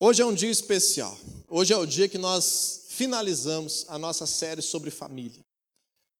[0.00, 1.18] Hoje é um dia especial.
[1.48, 5.44] Hoje é o dia que nós finalizamos a nossa série sobre família.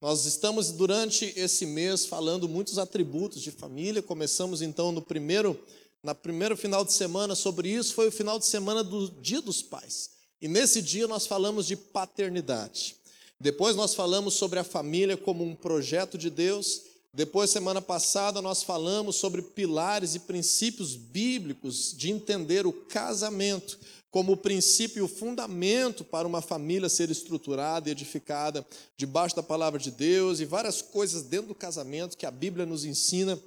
[0.03, 4.03] Nós estamos durante esse mês falando muitos atributos de família.
[4.03, 5.56] Começamos então no primeiro,
[6.03, 9.63] na primeiro final de semana sobre isso, foi o final de semana do Dia dos
[9.63, 10.10] Pais.
[10.42, 12.97] E nesse dia nós falamos de paternidade.
[13.38, 18.62] Depois nós falamos sobre a família como um projeto de Deus depois, semana passada, nós
[18.62, 23.78] falamos sobre pilares e princípios bíblicos de entender o casamento
[24.10, 29.42] como o princípio e o fundamento para uma família ser estruturada e edificada debaixo da
[29.42, 33.38] palavra de Deus e várias coisas dentro do casamento que a Bíblia nos ensina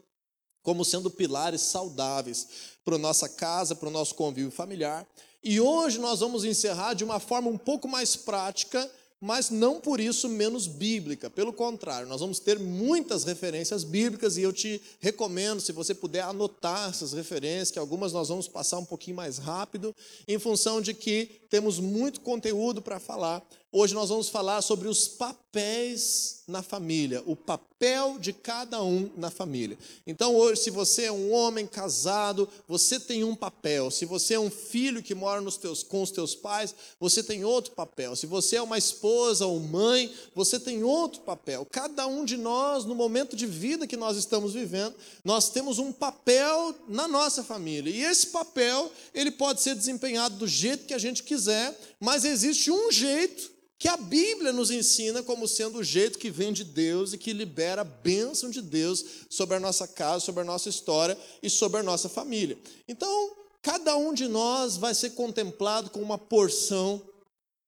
[0.64, 2.48] como sendo pilares saudáveis
[2.86, 5.08] para a nossa casa, para o nosso convívio familiar.
[5.44, 8.90] E hoje nós vamos encerrar de uma forma um pouco mais prática
[9.22, 11.30] mas não por isso menos bíblica.
[11.30, 16.24] Pelo contrário, nós vamos ter muitas referências bíblicas e eu te recomendo, se você puder
[16.24, 19.96] anotar essas referências, que algumas nós vamos passar um pouquinho mais rápido,
[20.28, 23.48] em função de que temos muito conteúdo para falar.
[23.72, 29.32] Hoje nós vamos falar sobre os papéis na família, o papel de cada um na
[29.32, 29.78] família.
[30.06, 33.90] Então, hoje, se você é um homem casado, você tem um papel.
[33.90, 37.44] Se você é um filho que mora nos teus, com os teus pais, você tem
[37.44, 38.16] outro papel.
[38.16, 41.66] Se você é uma esposa ou mãe, você tem outro papel.
[41.72, 44.94] Cada um de nós, no momento de vida que nós estamos vivendo,
[45.24, 47.90] nós temos um papel na nossa família.
[47.90, 52.70] E esse papel, ele pode ser desempenhado do jeito que a gente quiser, mas existe
[52.70, 57.14] um jeito que a Bíblia nos ensina como sendo o jeito que vem de Deus
[57.14, 61.18] e que libera a bênção de Deus sobre a nossa casa, sobre a nossa história
[61.42, 62.60] e sobre a nossa família.
[62.88, 67.02] Então, cada um de nós vai ser contemplado com uma porção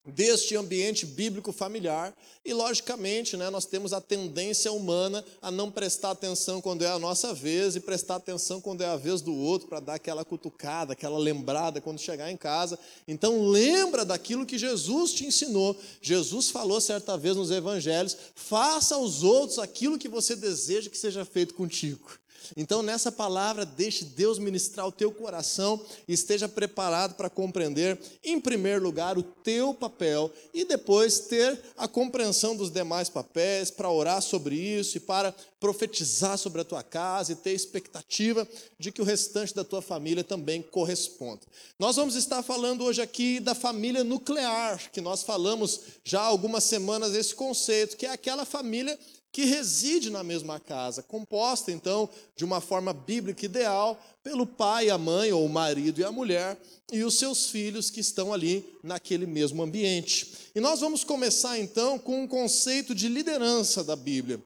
[0.05, 2.13] deste ambiente bíblico familiar.
[2.43, 6.99] E, logicamente, né, nós temos a tendência humana a não prestar atenção quando é a
[6.99, 10.91] nossa vez e prestar atenção quando é a vez do outro, para dar aquela cutucada,
[10.91, 12.77] aquela lembrada quando chegar em casa.
[13.07, 15.75] Então, lembra daquilo que Jesus te ensinou.
[16.01, 21.23] Jesus falou certa vez nos evangelhos: faça aos outros aquilo que você deseja que seja
[21.23, 22.22] feito contigo.
[22.55, 28.39] Então, nessa palavra, deixe Deus ministrar o teu coração e esteja preparado para compreender, em
[28.39, 34.21] primeiro lugar, o teu papel e depois ter a compreensão dos demais papéis, para orar
[34.21, 39.05] sobre isso e para profetizar sobre a tua casa e ter expectativa de que o
[39.05, 41.41] restante da tua família também corresponda.
[41.79, 46.65] Nós vamos estar falando hoje aqui da família nuclear, que nós falamos já há algumas
[46.65, 48.99] semanas esse conceito, que é aquela família
[49.33, 54.97] que reside na mesma casa, composta então de uma forma bíblica ideal pelo pai, a
[54.97, 56.55] mãe, ou o marido e a mulher,
[56.91, 60.31] e os seus filhos que estão ali naquele mesmo ambiente.
[60.53, 64.39] E nós vamos começar então com um conceito de liderança da Bíblia,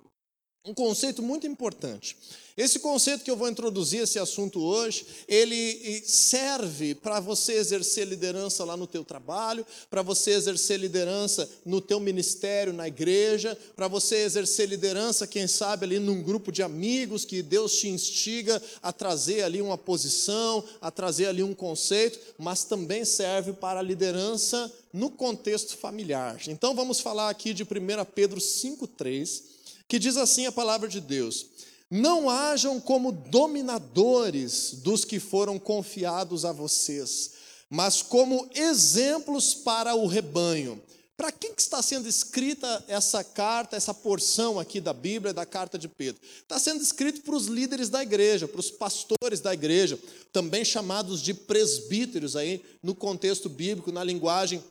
[0.65, 2.15] um conceito muito importante.
[2.57, 8.65] Esse conceito que eu vou introduzir esse assunto hoje, ele serve para você exercer liderança
[8.65, 14.23] lá no teu trabalho, para você exercer liderança no teu ministério, na igreja, para você
[14.23, 19.43] exercer liderança, quem sabe ali num grupo de amigos que Deus te instiga a trazer
[19.43, 25.11] ali uma posição, a trazer ali um conceito, mas também serve para a liderança no
[25.11, 26.41] contexto familiar.
[26.47, 27.67] Então vamos falar aqui de 1
[28.15, 29.43] Pedro 5:3,
[29.87, 31.45] que diz assim a palavra de Deus:
[31.89, 37.33] não hajam como dominadores dos que foram confiados a vocês,
[37.69, 40.81] mas como exemplos para o rebanho.
[41.15, 45.75] Para quem que está sendo escrita essa carta, essa porção aqui da Bíblia, da carta
[45.75, 46.21] de Pedro?
[46.21, 49.97] Está sendo escrito para os líderes da igreja, para os pastores da igreja,
[50.31, 54.63] também chamados de presbíteros aí no contexto bíblico, na linguagem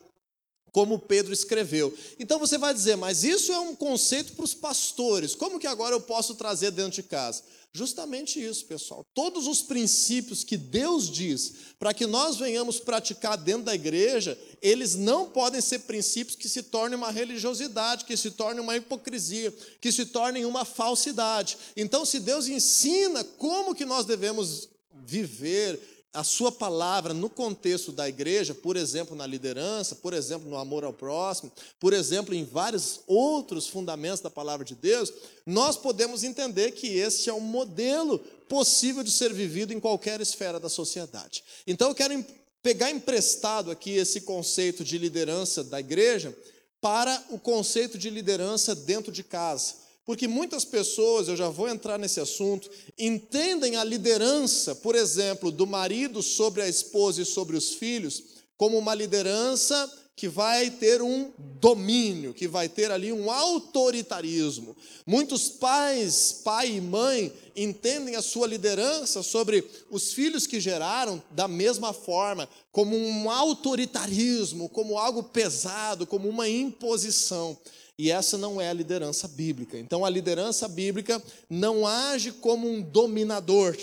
[0.71, 1.93] como Pedro escreveu.
[2.19, 5.95] Então você vai dizer, mas isso é um conceito para os pastores, como que agora
[5.95, 7.43] eu posso trazer dentro de casa?
[7.73, 9.05] Justamente isso, pessoal.
[9.13, 14.95] Todos os princípios que Deus diz para que nós venhamos praticar dentro da igreja, eles
[14.95, 19.91] não podem ser princípios que se tornem uma religiosidade, que se tornem uma hipocrisia, que
[19.91, 21.55] se tornem uma falsidade.
[21.75, 24.69] Então, se Deus ensina como que nós devemos
[25.05, 25.79] viver,
[26.17, 30.83] a sua palavra no contexto da igreja, por exemplo, na liderança, por exemplo, no amor
[30.83, 35.13] ao próximo, por exemplo, em vários outros fundamentos da palavra de Deus,
[35.45, 38.17] nós podemos entender que este é um modelo
[38.49, 41.43] possível de ser vivido em qualquer esfera da sociedade.
[41.67, 42.25] Então eu quero
[42.63, 46.35] pegar emprestado aqui esse conceito de liderança da igreja
[46.81, 49.75] para o conceito de liderança dentro de casa.
[50.07, 55.67] Porque muitas pessoas, eu já vou entrar nesse assunto, entendem a liderança, por exemplo, do
[55.67, 58.23] marido sobre a esposa e sobre os filhos,
[58.55, 64.77] como uma liderança que vai ter um domínio, que vai ter ali um autoritarismo.
[65.05, 69.61] Muitos pais, pai e mãe, entendem a sua liderança sobre
[69.91, 76.47] os filhos que geraram da mesma forma, como um autoritarismo, como algo pesado, como uma
[76.47, 77.57] imposição.
[77.97, 79.77] E essa não é a liderança bíblica.
[79.77, 83.75] Então a liderança bíblica não age como um dominador,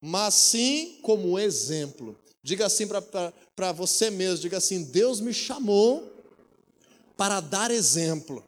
[0.00, 2.16] mas sim como exemplo.
[2.42, 6.12] Diga assim para você mesmo: diga assim, Deus me chamou
[7.16, 8.44] para dar exemplo.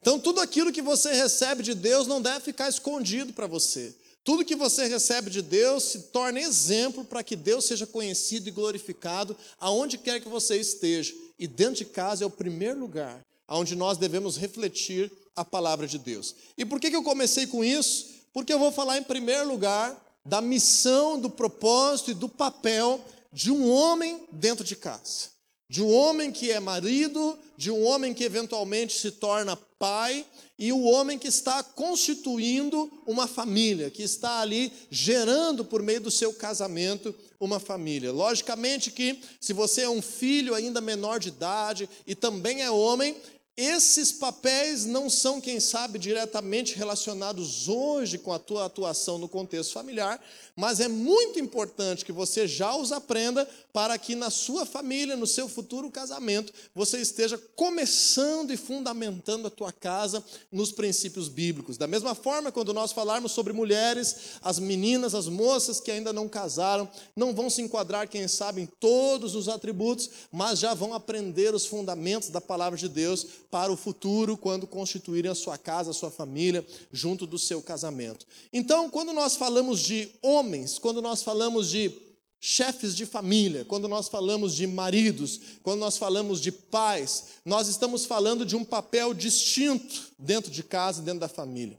[0.00, 3.94] Então, tudo aquilo que você recebe de Deus não deve ficar escondido para você.
[4.24, 8.52] Tudo que você recebe de Deus se torna exemplo para que Deus seja conhecido e
[8.52, 11.14] glorificado aonde quer que você esteja.
[11.38, 13.20] E dentro de casa é o primeiro lugar
[13.56, 16.34] onde nós devemos refletir a palavra de Deus.
[16.56, 18.06] E por que, que eu comecei com isso?
[18.32, 23.00] Porque eu vou falar em primeiro lugar da missão, do propósito e do papel
[23.32, 25.30] de um homem dentro de casa,
[25.68, 30.24] de um homem que é marido, de um homem que eventualmente se torna pai,
[30.58, 36.10] e o homem que está constituindo uma família, que está ali gerando por meio do
[36.10, 38.12] seu casamento uma família.
[38.12, 43.16] Logicamente que se você é um filho ainda menor de idade e também é homem,
[43.54, 49.74] esses papéis não são, quem sabe, diretamente relacionados hoje com a tua atuação no contexto
[49.74, 50.18] familiar,
[50.56, 55.26] mas é muito importante que você já os aprenda para que na sua família, no
[55.26, 61.76] seu futuro casamento, você esteja começando e fundamentando a tua casa nos princípios bíblicos.
[61.76, 66.28] Da mesma forma, quando nós falarmos sobre mulheres, as meninas, as moças que ainda não
[66.28, 71.54] casaram, não vão se enquadrar, quem sabe, em todos os atributos, mas já vão aprender
[71.54, 75.94] os fundamentos da palavra de Deus para o futuro, quando constituírem a sua casa, a
[75.94, 78.26] sua família, junto do seu casamento.
[78.50, 81.92] Então, quando nós falamos de homens, quando nós falamos de
[82.40, 88.06] chefes de família, quando nós falamos de maridos, quando nós falamos de pais, nós estamos
[88.06, 91.78] falando de um papel distinto dentro de casa, dentro da família.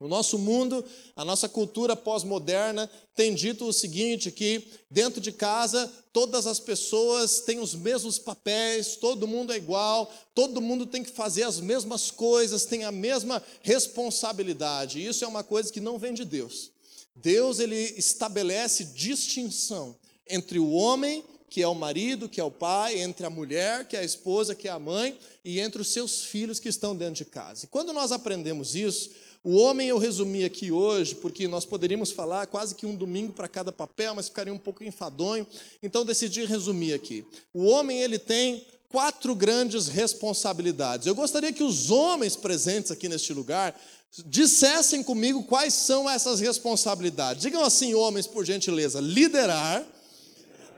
[0.00, 0.84] O nosso mundo,
[1.16, 7.40] a nossa cultura pós-moderna tem dito o seguinte: que dentro de casa todas as pessoas
[7.40, 12.12] têm os mesmos papéis, todo mundo é igual, todo mundo tem que fazer as mesmas
[12.12, 15.04] coisas, tem a mesma responsabilidade.
[15.04, 16.70] Isso é uma coisa que não vem de Deus.
[17.16, 19.96] Deus ele estabelece distinção
[20.28, 23.96] entre o homem, que é o marido, que é o pai, entre a mulher, que
[23.96, 27.14] é a esposa, que é a mãe, e entre os seus filhos que estão dentro
[27.14, 27.64] de casa.
[27.64, 29.10] E quando nós aprendemos isso,
[29.42, 33.48] o homem eu resumi aqui hoje, porque nós poderíamos falar quase que um domingo para
[33.48, 35.46] cada papel, mas ficaria um pouco enfadonho,
[35.82, 37.24] então decidi resumir aqui.
[37.54, 41.06] O homem ele tem quatro grandes responsabilidades.
[41.06, 43.78] Eu gostaria que os homens presentes aqui neste lugar
[44.26, 47.42] dissessem comigo quais são essas responsabilidades.
[47.42, 49.84] Digam assim, homens, por gentileza: liderar,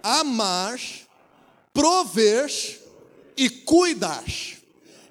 [0.03, 0.81] amar,
[1.73, 2.51] prover
[3.37, 4.25] e cuidar.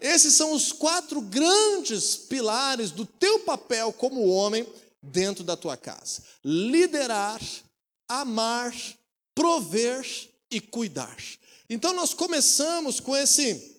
[0.02, 4.68] Esses são os quatro grandes pilares do teu papel como homem
[5.02, 7.42] dentro da tua casa: liderar,
[8.08, 8.74] amar,
[9.36, 10.06] prover
[10.52, 11.18] e cuidar.
[11.70, 13.76] Então nós começamos com esse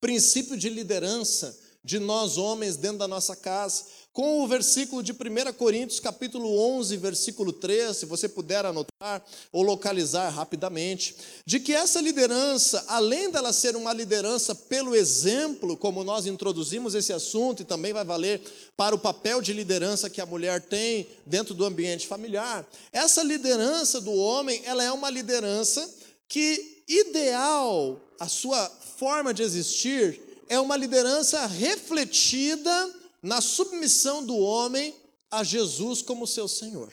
[0.00, 3.84] princípio de liderança de nós homens dentro da nossa casa,
[4.14, 9.20] com o versículo de 1 Coríntios, capítulo 11, versículo 3, se você puder anotar
[9.50, 16.04] ou localizar rapidamente, de que essa liderança, além dela ser uma liderança pelo exemplo, como
[16.04, 18.40] nós introduzimos esse assunto e também vai valer
[18.76, 24.00] para o papel de liderança que a mulher tem dentro do ambiente familiar, essa liderança
[24.00, 25.92] do homem, ela é uma liderança
[26.28, 34.94] que ideal, a sua forma de existir é uma liderança refletida na submissão do homem
[35.30, 36.92] a Jesus como seu Senhor.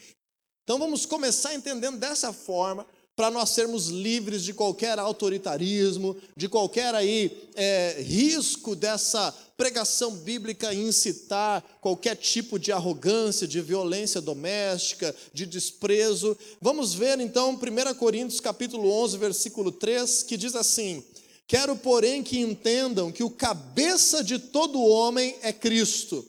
[0.63, 6.95] Então vamos começar entendendo dessa forma para nós sermos livres de qualquer autoritarismo, de qualquer
[6.95, 15.45] aí é, risco dessa pregação bíblica incitar qualquer tipo de arrogância, de violência doméstica, de
[15.45, 16.37] desprezo.
[16.61, 21.03] Vamos ver então 1 Coríntios capítulo 11, versículo 3, que diz assim:
[21.51, 26.25] Quero, porém, que entendam que o cabeça de todo homem é Cristo,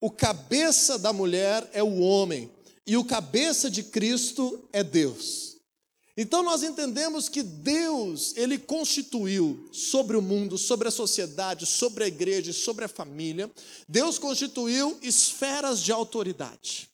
[0.00, 2.50] o cabeça da mulher é o homem,
[2.84, 5.58] e o cabeça de Cristo é Deus.
[6.16, 12.08] Então nós entendemos que Deus, ele constituiu sobre o mundo, sobre a sociedade, sobre a
[12.08, 13.48] igreja, sobre a família,
[13.88, 16.90] Deus constituiu esferas de autoridade.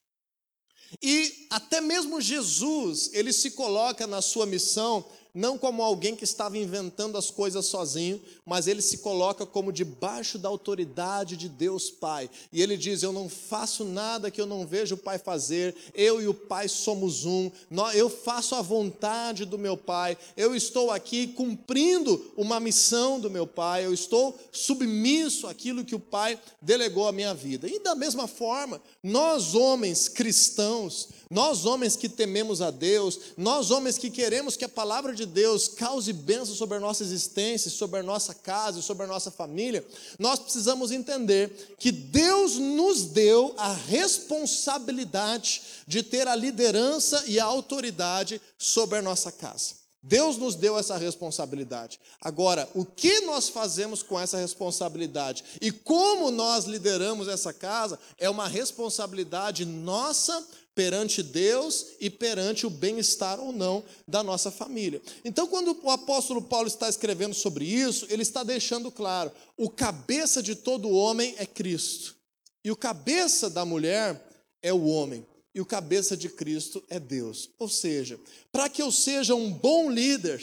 [1.00, 6.58] E até mesmo Jesus, ele se coloca na sua missão não como alguém que estava
[6.58, 12.28] inventando as coisas sozinho, mas ele se coloca como debaixo da autoridade de Deus Pai.
[12.52, 16.20] E ele diz: Eu não faço nada que eu não vejo o Pai fazer, eu
[16.20, 17.50] e o Pai somos um,
[17.94, 23.46] eu faço a vontade do meu Pai, eu estou aqui cumprindo uma missão do meu
[23.46, 27.68] Pai, eu estou submisso àquilo que o Pai delegou à minha vida.
[27.68, 33.96] E da mesma forma, nós homens cristãos, nós, homens que tememos a Deus, nós, homens
[33.96, 38.02] que queremos que a palavra de Deus cause bênção sobre a nossa existência, sobre a
[38.02, 39.84] nossa casa, sobre a nossa família,
[40.18, 47.44] nós precisamos entender que Deus nos deu a responsabilidade de ter a liderança e a
[47.44, 49.80] autoridade sobre a nossa casa.
[50.02, 52.00] Deus nos deu essa responsabilidade.
[52.22, 58.28] Agora, o que nós fazemos com essa responsabilidade e como nós lideramos essa casa é
[58.30, 60.42] uma responsabilidade nossa
[60.74, 65.00] perante Deus e perante o bem-estar ou não da nossa família.
[65.24, 70.42] Então, quando o apóstolo Paulo está escrevendo sobre isso, ele está deixando claro: o cabeça
[70.42, 72.16] de todo homem é Cristo,
[72.64, 74.20] e o cabeça da mulher
[74.62, 77.50] é o homem e o cabeça de Cristo é Deus.
[77.58, 78.18] Ou seja,
[78.52, 80.40] para que eu seja um bom líder,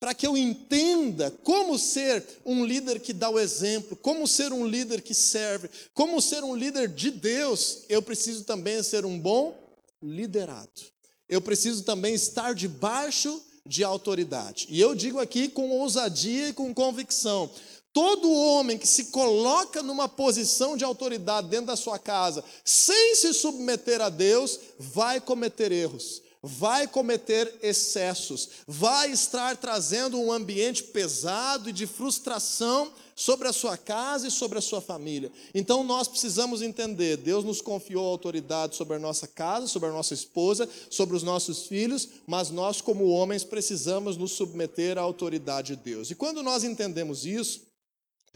[0.00, 4.66] para que eu entenda como ser um líder que dá o exemplo, como ser um
[4.66, 9.67] líder que serve, como ser um líder de Deus, eu preciso também ser um bom
[10.02, 10.80] liderado.
[11.28, 14.66] Eu preciso também estar debaixo de autoridade.
[14.70, 17.50] E eu digo aqui com ousadia e com convicção:
[17.92, 23.34] Todo homem que se coloca numa posição de autoridade dentro da sua casa, sem se
[23.34, 31.68] submeter a Deus, vai cometer erros, vai cometer excessos, vai estar trazendo um ambiente pesado
[31.68, 35.32] e de frustração sobre a sua casa e sobre a sua família.
[35.52, 40.14] Então nós precisamos entender: Deus nos confiou autoridade sobre a nossa casa, sobre a nossa
[40.14, 45.82] esposa, sobre os nossos filhos, mas nós, como homens, precisamos nos submeter à autoridade de
[45.82, 46.12] Deus.
[46.12, 47.67] E quando nós entendemos isso,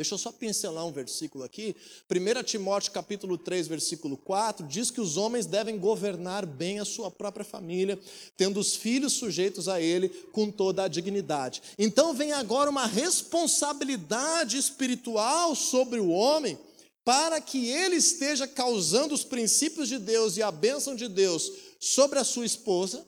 [0.02, 1.76] Deixa eu só pincelar um versículo aqui.
[2.10, 7.08] 1 Timóteo capítulo 3, versículo 4, diz que os homens devem governar bem a sua
[7.08, 7.96] própria família,
[8.36, 11.62] tendo os filhos sujeitos a ele com toda a dignidade.
[11.78, 16.58] Então vem agora uma responsabilidade espiritual sobre o homem,
[17.04, 22.18] para que ele esteja causando os princípios de Deus e a bênção de Deus sobre
[22.18, 23.06] a sua esposa,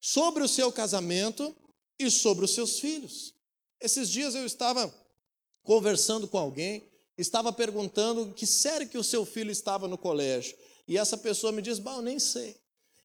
[0.00, 1.52] sobre o seu casamento
[1.98, 3.34] e sobre os seus filhos.
[3.80, 4.94] Esses dias eu estava
[5.68, 6.82] conversando com alguém,
[7.18, 10.56] estava perguntando que série que o seu filho estava no colégio.
[10.88, 12.56] E essa pessoa me diz: Bah, eu nem sei.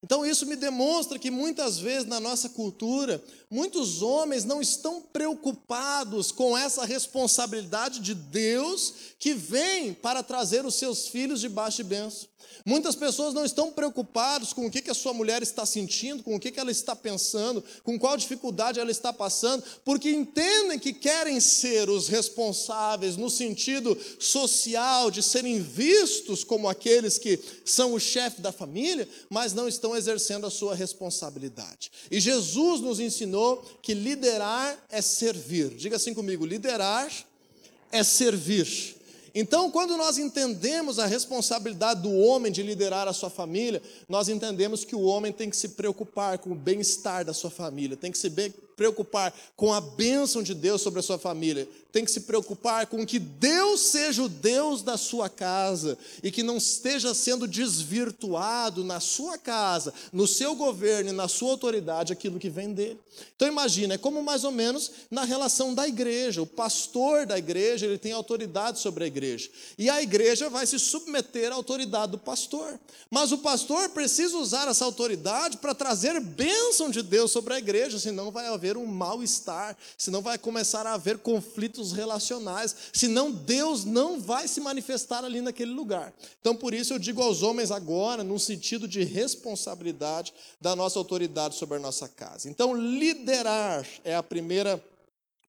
[0.03, 6.29] Então, isso me demonstra que muitas vezes na nossa cultura, muitos homens não estão preocupados
[6.29, 12.27] com essa responsabilidade de Deus que vem para trazer os seus filhos debaixo de bênção.
[12.65, 16.39] Muitas pessoas não estão preocupadas com o que, a sua mulher está sentindo, com o
[16.39, 21.89] que ela está pensando, com qual dificuldade ela está passando, porque entendem que querem ser
[21.89, 28.51] os responsáveis no sentido social, de serem vistos como aqueles que são o chefe da
[28.51, 31.92] família, mas não estão exercendo a sua responsabilidade.
[32.10, 35.70] E Jesus nos ensinou que liderar é servir.
[35.76, 37.12] Diga assim comigo: liderar
[37.92, 38.96] é servir.
[39.36, 44.86] Então, quando nós entendemos a responsabilidade do homem de liderar a sua família, nós entendemos
[44.86, 48.18] que o homem tem que se preocupar com o bem-estar da sua família, tem que
[48.18, 48.30] se
[48.75, 53.06] preocupar com a bênção de Deus sobre a sua família, tem que se preocupar com
[53.06, 59.00] que Deus seja o Deus da sua casa e que não esteja sendo desvirtuado na
[59.00, 63.00] sua casa, no seu governo e na sua autoridade aquilo que vem dele.
[63.36, 66.42] Então imagina, é como mais ou menos na relação da igreja.
[66.42, 69.51] O pastor da igreja, ele tem autoridade sobre a igreja.
[69.77, 72.80] E a igreja vai se submeter à autoridade do pastor.
[73.12, 78.00] Mas o pastor precisa usar essa autoridade para trazer bênção de Deus sobre a igreja,
[78.00, 84.20] senão vai haver um mal-estar, senão vai começar a haver conflitos relacionais, senão Deus não
[84.20, 86.13] vai se manifestar ali naquele lugar.
[86.39, 91.55] Então, por isso eu digo aos homens agora, num sentido de responsabilidade da nossa autoridade
[91.55, 92.50] sobre a nossa casa.
[92.50, 94.84] Então, liderar é a primeira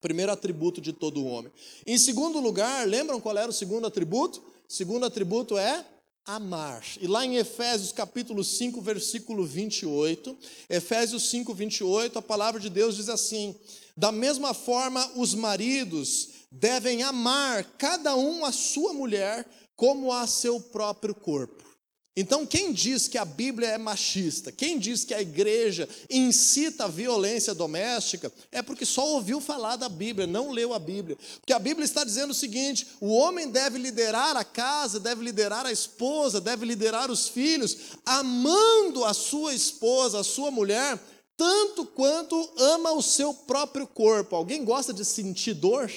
[0.01, 1.51] primeiro atributo de todo homem.
[1.83, 4.39] Em segundo lugar, lembram qual era o segundo atributo?
[4.67, 5.83] Segundo atributo é
[6.25, 6.83] amar.
[6.99, 10.35] E lá em Efésios capítulo 5, versículo 28,
[10.69, 13.55] Efésios 5, 28, a palavra de Deus diz assim:
[13.95, 20.59] da mesma forma, os maridos devem amar cada um a sua mulher como a seu
[20.59, 21.63] próprio corpo.
[22.17, 26.87] Então, quem diz que a Bíblia é machista, quem diz que a igreja incita a
[26.87, 31.17] violência doméstica, é porque só ouviu falar da Bíblia, não leu a Bíblia.
[31.41, 35.65] Porque a Bíblia está dizendo o seguinte: o homem deve liderar a casa, deve liderar
[35.65, 40.97] a esposa, deve liderar os filhos, amando a sua esposa, a sua mulher,
[41.35, 44.37] tanto quanto ama o seu próprio corpo.
[44.37, 45.91] Alguém gosta de sentir dor?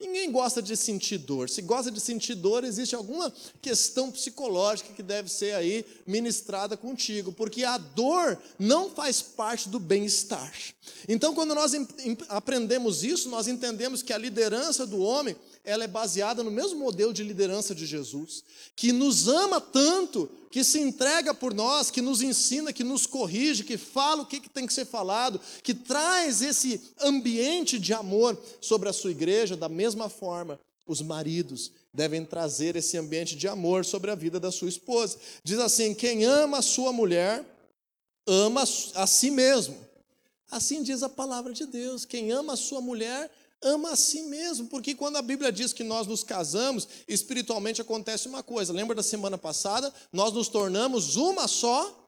[0.00, 1.48] Ninguém gosta de sentir dor.
[1.48, 3.32] Se gosta de sentir dor, existe alguma
[3.62, 9.78] questão psicológica que deve ser aí ministrada contigo, porque a dor não faz parte do
[9.78, 10.52] bem-estar.
[11.08, 11.72] Então, quando nós
[12.28, 17.12] aprendemos isso, nós entendemos que a liderança do homem ela é baseada no mesmo modelo
[17.12, 18.44] de liderança de Jesus,
[18.76, 23.64] que nos ama tanto, que se entrega por nós, que nos ensina, que nos corrige,
[23.64, 28.38] que fala o que, que tem que ser falado, que traz esse ambiente de amor
[28.60, 33.84] sobre a sua igreja, da mesma forma, os maridos devem trazer esse ambiente de amor
[33.84, 35.18] sobre a vida da sua esposa.
[35.42, 37.42] Diz assim: quem ama a sua mulher,
[38.26, 39.76] ama a si mesmo.
[40.50, 43.30] Assim diz a palavra de Deus: quem ama a sua mulher,
[43.64, 48.28] ama a si mesmo, porque quando a Bíblia diz que nós nos casamos, espiritualmente acontece
[48.28, 48.72] uma coisa.
[48.72, 49.92] Lembra da semana passada?
[50.12, 52.04] Nós nos tornamos uma só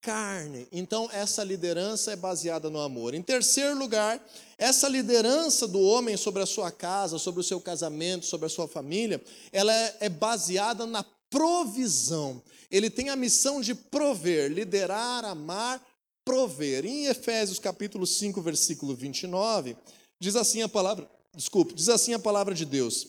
[0.00, 0.66] carne.
[0.72, 3.14] Então, essa liderança é baseada no amor.
[3.14, 4.24] Em terceiro lugar,
[4.56, 8.66] essa liderança do homem sobre a sua casa, sobre o seu casamento, sobre a sua
[8.66, 12.42] família, ela é, é baseada na provisão.
[12.70, 15.84] Ele tem a missão de prover, liderar, amar,
[16.24, 16.84] prover.
[16.84, 19.76] Em Efésios capítulo 5, versículo 29,
[20.20, 23.08] Diz assim a palavra, desculpe, diz assim a palavra de Deus: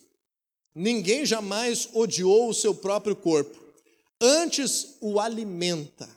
[0.73, 3.61] Ninguém jamais odiou o seu próprio corpo,
[4.19, 6.09] antes o alimenta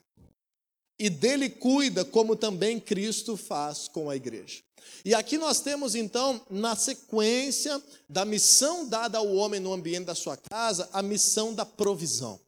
[0.96, 4.62] e dele cuida, como também Cristo faz com a igreja.
[5.04, 10.14] E aqui nós temos então, na sequência da missão dada ao homem no ambiente da
[10.14, 12.38] sua casa, a missão da provisão.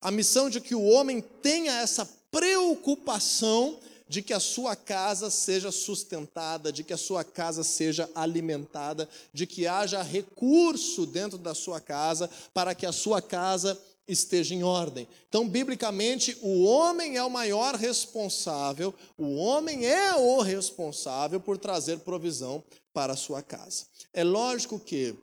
[0.00, 3.78] A missão de que o homem tenha essa preocupação
[4.08, 9.46] de que a sua casa seja sustentada, de que a sua casa seja alimentada, de
[9.46, 15.06] que haja recurso dentro da sua casa para que a sua casa esteja em ordem.
[15.28, 21.98] Então, biblicamente, o homem é o maior responsável, o homem é o responsável por trazer
[21.98, 23.84] provisão para a sua casa.
[24.14, 25.14] É lógico que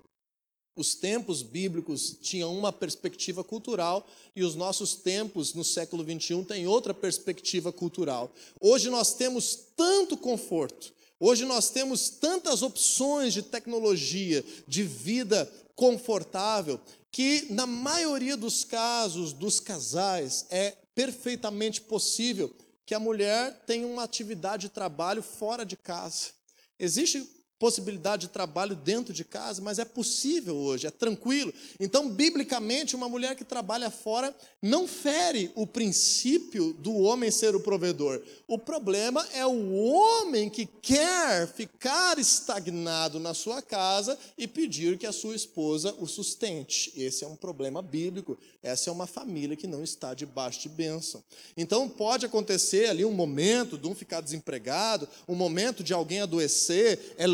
[0.76, 4.06] os tempos bíblicos tinham uma perspectiva cultural
[4.36, 8.32] e os nossos tempos no século 21 têm outra perspectiva cultural.
[8.60, 16.80] Hoje nós temos tanto conforto, hoje nós temos tantas opções de tecnologia, de vida confortável,
[17.12, 22.54] que na maioria dos casos dos casais é perfeitamente possível
[22.86, 26.32] que a mulher tenha uma atividade de trabalho fora de casa.
[26.78, 31.54] Existe possibilidade de trabalho dentro de casa, mas é possível hoje, é tranquilo.
[31.80, 37.60] Então, biblicamente, uma mulher que trabalha fora não fere o princípio do homem ser o
[37.60, 38.22] provedor.
[38.48, 45.06] O problema é o homem que quer ficar estagnado na sua casa e pedir que
[45.06, 46.92] a sua esposa o sustente.
[46.96, 48.38] Esse é um problema bíblico.
[48.62, 51.24] Essa é uma família que não está debaixo de bênção.
[51.56, 57.14] Então, pode acontecer ali um momento de um ficar desempregado, um momento de alguém adoecer.
[57.18, 57.28] É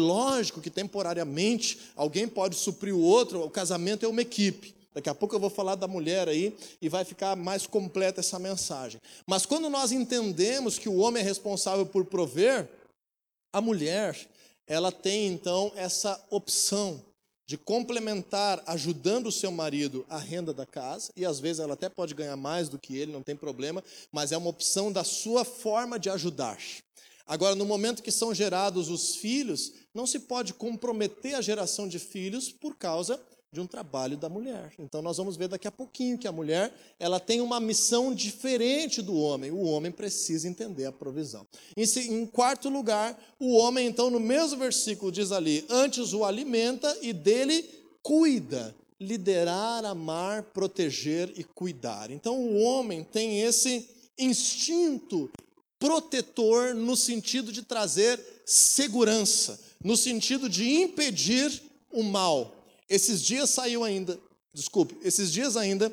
[0.62, 4.76] que temporariamente alguém pode suprir o outro, o casamento é uma equipe.
[4.93, 8.38] Daqui a pouco eu vou falar da mulher aí e vai ficar mais completa essa
[8.38, 9.00] mensagem.
[9.26, 12.67] Mas quando nós entendemos que o homem é responsável por prover,
[13.54, 14.17] a mulher,
[14.67, 17.02] ela tem então essa opção
[17.45, 21.89] de complementar ajudando o seu marido a renda da casa, e às vezes ela até
[21.89, 25.43] pode ganhar mais do que ele, não tem problema, mas é uma opção da sua
[25.43, 26.58] forma de ajudar.
[27.32, 31.98] Agora, no momento que são gerados os filhos, não se pode comprometer a geração de
[31.98, 33.17] filhos por causa
[33.54, 34.74] de um trabalho da mulher.
[34.78, 39.02] Então nós vamos ver daqui a pouquinho que a mulher, ela tem uma missão diferente
[39.02, 39.50] do homem.
[39.50, 41.48] O homem precisa entender a provisão.
[41.78, 47.13] Em, quarto lugar, o homem então no mesmo versículo diz ali: "Antes o alimenta e
[47.13, 47.63] dele
[48.04, 48.76] cuida".
[49.00, 52.12] Liderar, amar, proteger e cuidar.
[52.12, 53.89] Então o homem tem esse
[54.20, 55.32] instinto
[55.82, 61.60] protetor no sentido de trazer segurança, no sentido de impedir
[61.91, 62.56] o mal.
[62.88, 64.20] Esses dias saiu ainda,
[64.54, 65.91] desculpe, esses dias ainda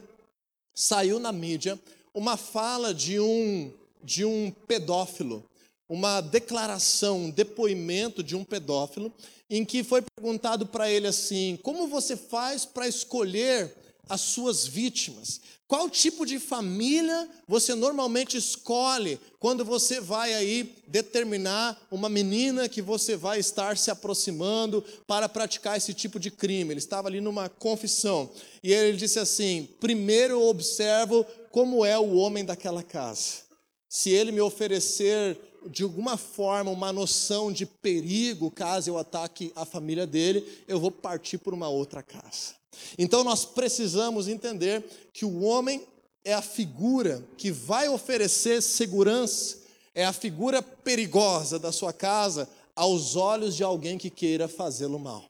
[0.74, 1.80] saiu na mídia
[2.12, 3.72] uma fala de um
[4.04, 5.44] de um pedófilo,
[5.88, 9.12] uma declaração, um depoimento de um pedófilo,
[9.50, 13.74] em que foi perguntado para ele assim: como você faz para escolher
[14.08, 15.40] as suas vítimas?
[15.68, 22.80] Qual tipo de família você normalmente escolhe quando você vai aí determinar uma menina que
[22.80, 26.72] você vai estar se aproximando para praticar esse tipo de crime?
[26.72, 28.30] Ele estava ali numa confissão
[28.62, 33.42] e ele disse assim: primeiro eu observo como é o homem daquela casa.
[33.90, 39.66] Se ele me oferecer de alguma forma uma noção de perigo caso eu ataque a
[39.66, 42.57] família dele, eu vou partir por uma outra casa.
[42.98, 45.86] Então nós precisamos entender que o homem
[46.24, 49.58] é a figura que vai oferecer segurança,
[49.94, 55.24] é a figura perigosa da sua casa aos olhos de alguém que queira fazê-lo mal.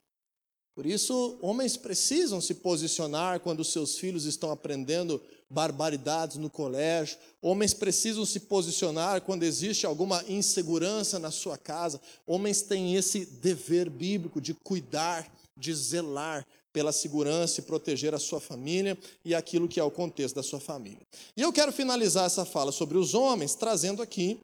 [0.74, 7.18] Por isso, homens precisam se posicionar quando seus filhos estão aprendendo barbaridades no colégio.
[7.42, 12.00] Homens precisam se posicionar quando existe alguma insegurança na sua casa.
[12.26, 18.40] Homens têm esse dever bíblico de cuidar, de zelar pela segurança e proteger a sua
[18.40, 21.06] família e aquilo que é o contexto da sua família.
[21.36, 24.38] E eu quero finalizar essa fala sobre os homens trazendo aqui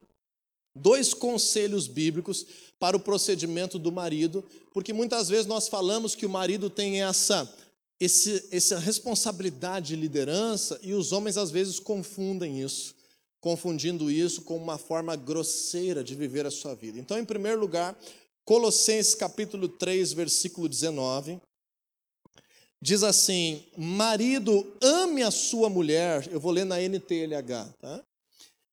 [0.75, 2.47] dois conselhos bíblicos
[2.79, 7.49] para o procedimento do marido, porque muitas vezes nós falamos que o marido tem essa
[8.01, 12.95] esse, essa responsabilidade de liderança e os homens às vezes confundem isso,
[13.41, 16.99] confundindo isso com uma forma grosseira de viver a sua vida.
[16.99, 17.97] Então, em primeiro lugar,
[18.45, 21.41] Colossenses capítulo 3, versículo 19,
[22.85, 28.05] diz assim: Marido, ame a sua mulher, eu vou ler na NTLH, tá?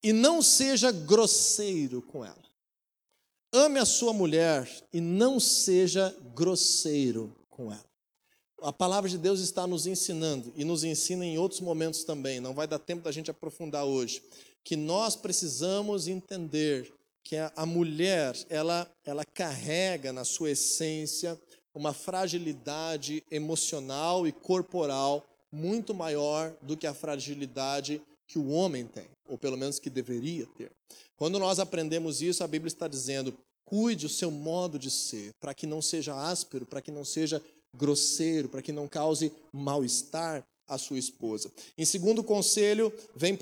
[0.03, 2.43] E não seja grosseiro com ela.
[3.53, 7.85] Ame a sua mulher e não seja grosseiro com ela.
[8.61, 12.53] A palavra de Deus está nos ensinando e nos ensina em outros momentos também, não
[12.53, 14.21] vai dar tempo da gente aprofundar hoje,
[14.63, 16.93] que nós precisamos entender
[17.23, 21.39] que a, mulher, ela, ela carrega na sua essência
[21.73, 29.07] uma fragilidade emocional e corporal muito maior do que a fragilidade que o homem tem,
[29.27, 30.71] ou pelo menos que deveria ter.
[31.17, 33.33] Quando nós aprendemos isso, a Bíblia está dizendo:
[33.65, 37.41] cuide o seu modo de ser, para que não seja áspero, para que não seja
[37.75, 41.51] grosseiro, para que não cause mal-estar à sua esposa.
[41.77, 43.37] Em segundo conselho, vem 1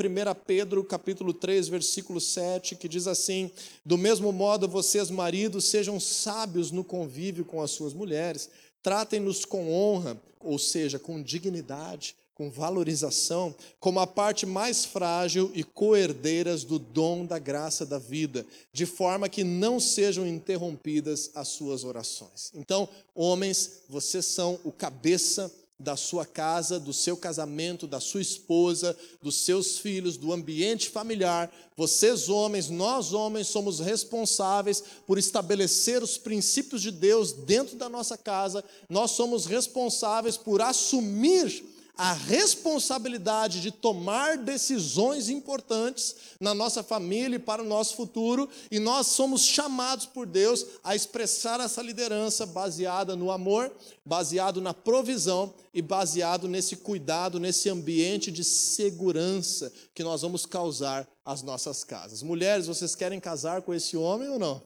[0.47, 3.51] Pedro, capítulo 3, versículo 7, que diz assim:
[3.85, 8.49] Do mesmo modo, vocês, maridos, sejam sábios no convívio com as suas mulheres,
[8.81, 15.61] tratem-nos com honra, ou seja, com dignidade, com valorização, como a parte mais frágil e
[15.61, 21.83] coerdeiras do dom da graça da vida, de forma que não sejam interrompidas as suas
[21.83, 22.49] orações.
[22.55, 28.97] Então, homens, vocês são o cabeça da sua casa, do seu casamento, da sua esposa,
[29.21, 31.49] dos seus filhos, do ambiente familiar.
[31.77, 38.17] Vocês, homens, nós, homens, somos responsáveis por estabelecer os princípios de Deus dentro da nossa
[38.17, 41.63] casa, nós somos responsáveis por assumir
[41.99, 48.79] a responsabilidade de tomar decisões importantes na nossa família e para o nosso futuro, e
[48.79, 53.69] nós somos chamados por Deus a expressar essa liderança baseada no amor,
[54.05, 61.05] baseado na provisão e baseado nesse cuidado, nesse ambiente de segurança que nós vamos causar
[61.25, 62.23] às nossas casas.
[62.23, 64.63] Mulheres, vocês querem casar com esse homem ou não?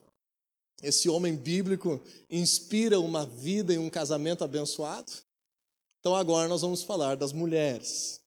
[0.84, 5.12] Esse homem bíblico inspira uma vida e um casamento abençoado?
[6.04, 8.20] Então agora nós vamos falar das mulheres.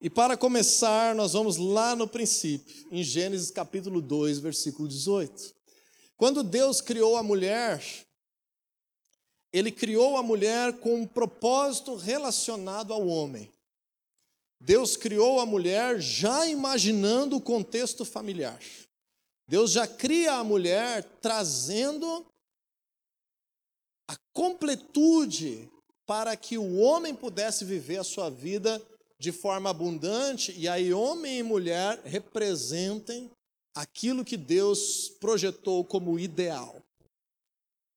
[0.00, 5.54] E para começar, nós vamos lá no princípio, em Gênesis capítulo 2, versículo 18.
[6.16, 7.84] Quando Deus criou a mulher,
[9.52, 13.52] ele criou a mulher com um propósito relacionado ao homem.
[14.58, 18.58] Deus criou a mulher já imaginando o contexto familiar.
[19.46, 22.24] Deus já cria a mulher trazendo
[24.08, 25.70] a completude
[26.06, 28.80] para que o homem pudesse viver a sua vida
[29.18, 33.30] de forma abundante, e aí homem e mulher representem
[33.74, 36.82] aquilo que Deus projetou como ideal.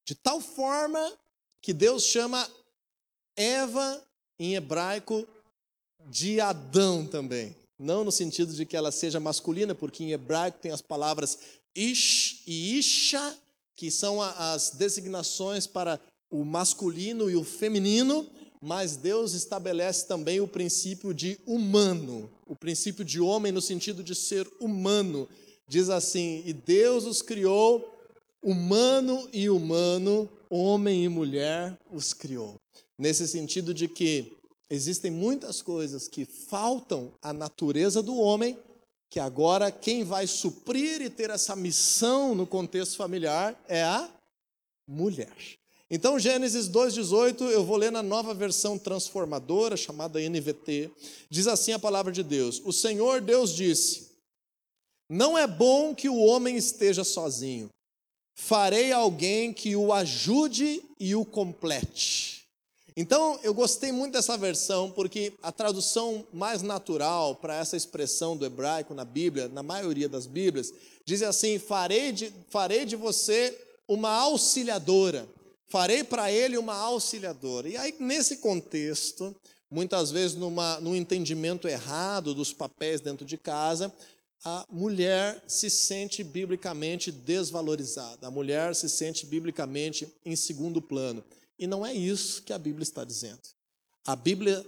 [0.05, 1.13] De tal forma
[1.61, 2.49] que Deus chama
[3.35, 4.01] Eva,
[4.39, 5.27] em hebraico,
[6.07, 7.55] de Adão também.
[7.77, 11.37] Não no sentido de que ela seja masculina, porque em hebraico tem as palavras
[11.75, 13.37] ish e isha,
[13.75, 18.27] que são as designações para o masculino e o feminino,
[18.61, 24.13] mas Deus estabelece também o princípio de humano, o princípio de homem no sentido de
[24.13, 25.27] ser humano.
[25.67, 27.97] Diz assim: E Deus os criou,
[28.43, 32.55] humano e humano, homem e mulher os criou.
[32.97, 34.35] Nesse sentido de que
[34.69, 38.57] existem muitas coisas que faltam à natureza do homem,
[39.09, 44.09] que agora quem vai suprir e ter essa missão no contexto familiar é a
[44.87, 45.58] mulher.
[45.91, 50.91] Então, Gênesis 2,18, eu vou ler na nova versão transformadora, chamada NVT.
[51.32, 54.12] Diz assim a palavra de Deus: O Senhor Deus disse:
[55.10, 57.69] Não é bom que o homem esteja sozinho.
[58.36, 62.43] Farei alguém que o ajude e o complete.
[62.95, 68.45] Então, eu gostei muito dessa versão, porque a tradução mais natural para essa expressão do
[68.45, 70.71] hebraico na Bíblia, na maioria das Bíblias,
[71.04, 75.28] diz assim: farei de, farei de você uma auxiliadora
[75.69, 77.69] farei para ele uma auxiliadora.
[77.69, 79.36] E aí, nesse contexto,
[79.69, 83.93] muitas vezes numa, num entendimento errado dos papéis dentro de casa,
[84.43, 91.23] a mulher se sente biblicamente desvalorizada, a mulher se sente biblicamente em segundo plano.
[91.58, 93.41] E não é isso que a Bíblia está dizendo.
[94.08, 94.65] A Bíblia,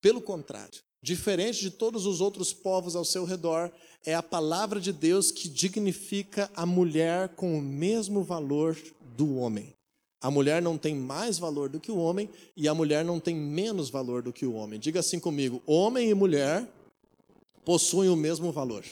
[0.00, 3.72] pelo contrário, diferente de todos os outros povos ao seu redor,
[4.04, 8.76] é a palavra de Deus que dignifica a mulher com o mesmo valor
[9.16, 9.74] do homem.
[10.24, 13.36] A mulher não tem mais valor do que o homem e a mulher não tem
[13.36, 14.80] menos valor do que o homem.
[14.80, 16.66] Diga assim comigo: homem e mulher
[17.62, 18.82] possuem o mesmo valor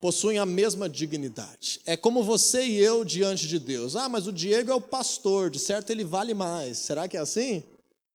[0.00, 1.80] possuem a mesma dignidade.
[1.86, 3.94] É como você e eu diante de Deus.
[3.94, 6.78] Ah, mas o Diego é o pastor, de certo ele vale mais.
[6.78, 7.62] Será que é assim?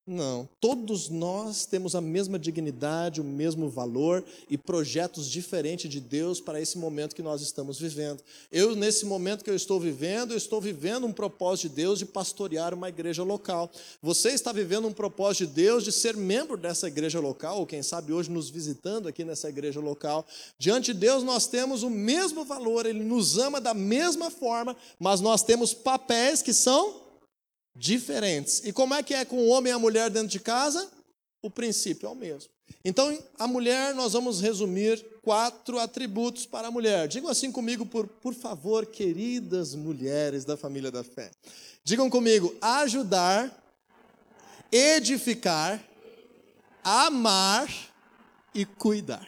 [0.10, 6.40] Não, todos nós temos a mesma dignidade, o mesmo valor e projetos diferentes de Deus
[6.40, 8.24] para esse momento que nós estamos vivendo.
[8.50, 12.06] Eu, nesse momento que eu estou vivendo, eu estou vivendo um propósito de Deus de
[12.06, 13.70] pastorear uma igreja local.
[14.02, 17.84] Você está vivendo um propósito de Deus de ser membro dessa igreja local, ou quem
[17.84, 20.26] sabe hoje nos visitando aqui nessa igreja local.
[20.58, 25.20] Diante de Deus nós temos o mesmo valor, Ele nos ama da mesma forma, mas
[25.20, 27.07] nós temos papéis que são
[27.78, 28.62] diferentes.
[28.66, 30.90] E como é que é com o homem e a mulher dentro de casa?
[31.42, 32.50] O princípio é o mesmo.
[32.84, 37.08] Então, a mulher, nós vamos resumir quatro atributos para a mulher.
[37.08, 41.32] Digam assim comigo, por, por favor, queridas mulheres da família da fé.
[41.84, 43.56] Digam comigo: ajudar,
[44.72, 45.82] edificar,
[46.84, 47.70] amar
[48.54, 49.28] e cuidar.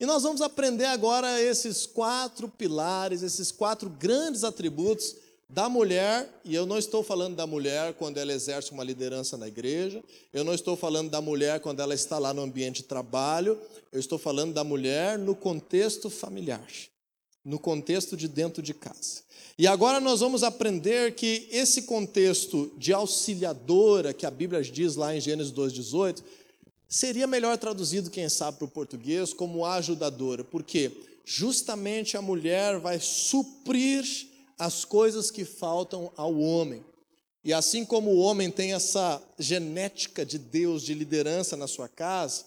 [0.00, 5.14] E nós vamos aprender agora esses quatro pilares, esses quatro grandes atributos
[5.48, 9.46] da mulher, e eu não estou falando da mulher quando ela exerce uma liderança na
[9.46, 10.02] igreja,
[10.32, 13.58] eu não estou falando da mulher quando ela está lá no ambiente de trabalho,
[13.92, 16.66] eu estou falando da mulher no contexto familiar,
[17.44, 19.22] no contexto de dentro de casa.
[19.56, 25.14] E agora nós vamos aprender que esse contexto de auxiliadora, que a Bíblia diz lá
[25.14, 26.22] em Gênesis 2,18,
[26.88, 30.90] seria melhor traduzido, quem sabe, para o português, como ajudadora, porque
[31.24, 34.04] justamente a mulher vai suprir
[34.58, 36.84] as coisas que faltam ao homem.
[37.44, 42.44] E assim como o homem tem essa genética de Deus de liderança na sua casa,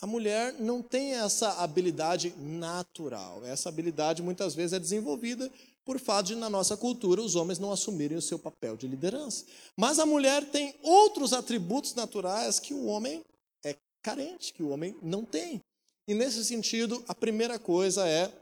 [0.00, 3.44] a mulher não tem essa habilidade natural.
[3.44, 5.50] Essa habilidade muitas vezes é desenvolvida
[5.84, 9.44] por fato de, na nossa cultura, os homens não assumirem o seu papel de liderança.
[9.76, 13.24] Mas a mulher tem outros atributos naturais que o homem
[13.64, 15.60] é carente, que o homem não tem.
[16.06, 18.32] E nesse sentido, a primeira coisa é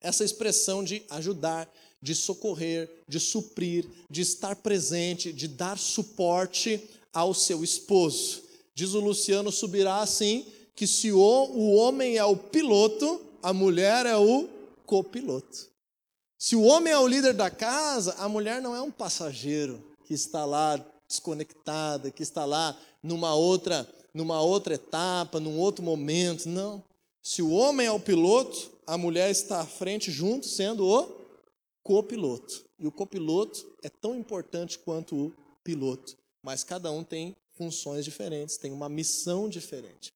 [0.00, 1.68] essa expressão de ajudar,
[2.02, 6.80] de socorrer, de suprir, de estar presente, de dar suporte
[7.12, 8.42] ao seu esposo.
[8.74, 14.06] Diz o Luciano Subirá assim: que se o, o homem é o piloto, a mulher
[14.06, 14.48] é o
[14.86, 15.68] copiloto.
[16.38, 20.14] Se o homem é o líder da casa, a mulher não é um passageiro que
[20.14, 26.48] está lá desconectada, que está lá numa outra, numa outra etapa, num outro momento.
[26.48, 26.84] Não.
[27.20, 30.88] Se o homem é o piloto, a mulher está à frente junto, sendo o
[31.82, 32.64] copiloto.
[32.78, 35.32] E o copiloto é tão importante quanto o
[35.64, 40.12] piloto, mas cada um tem funções diferentes, tem uma missão diferente.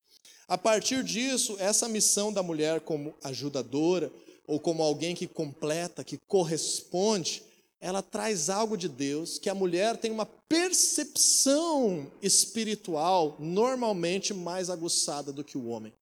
[0.47, 4.11] A partir disso, essa missão da mulher como ajudadora
[4.45, 7.43] ou como alguém que completa, que corresponde,
[7.79, 15.33] ela traz algo de Deus que a mulher tem uma percepção espiritual normalmente mais aguçada
[15.33, 15.93] do que o homem.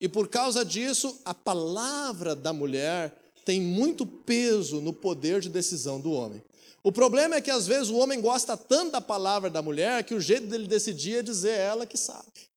[0.00, 6.00] E por causa disso, a palavra da mulher tem muito peso no poder de decisão
[6.00, 6.42] do homem.
[6.82, 10.14] O problema é que às vezes o homem gosta tanto da palavra da mulher que
[10.14, 12.48] o jeito dele decidir é dizer é ela que sabe.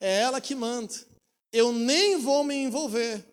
[0.00, 0.94] É ela que manda.
[1.52, 3.24] Eu nem vou me envolver.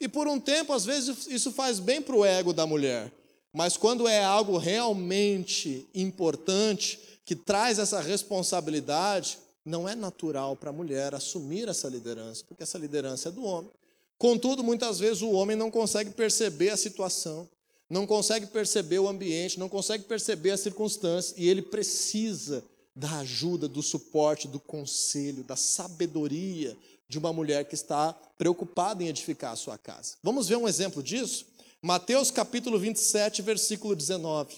[0.00, 3.12] E por um tempo, às vezes, isso faz bem para o ego da mulher.
[3.52, 10.72] Mas quando é algo realmente importante, que traz essa responsabilidade, não é natural para a
[10.72, 13.70] mulher assumir essa liderança, porque essa liderança é do homem.
[14.20, 17.48] Contudo, muitas vezes o homem não consegue perceber a situação,
[17.88, 22.62] não consegue perceber o ambiente, não consegue perceber as circunstâncias, e ele precisa
[22.94, 26.76] da ajuda, do suporte, do conselho, da sabedoria
[27.08, 30.16] de uma mulher que está preocupada em edificar a sua casa.
[30.22, 31.46] Vamos ver um exemplo disso?
[31.80, 34.56] Mateus capítulo 27, versículo 19.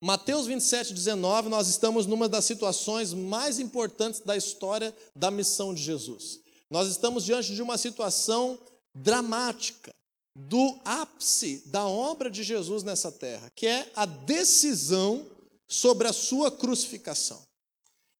[0.00, 5.82] Mateus 27, 19, nós estamos numa das situações mais importantes da história da missão de
[5.82, 6.38] Jesus.
[6.70, 8.58] Nós estamos diante de uma situação
[8.94, 9.94] dramática
[10.34, 15.26] do ápice da obra de Jesus nessa terra, que é a decisão
[15.66, 17.42] sobre a sua crucificação.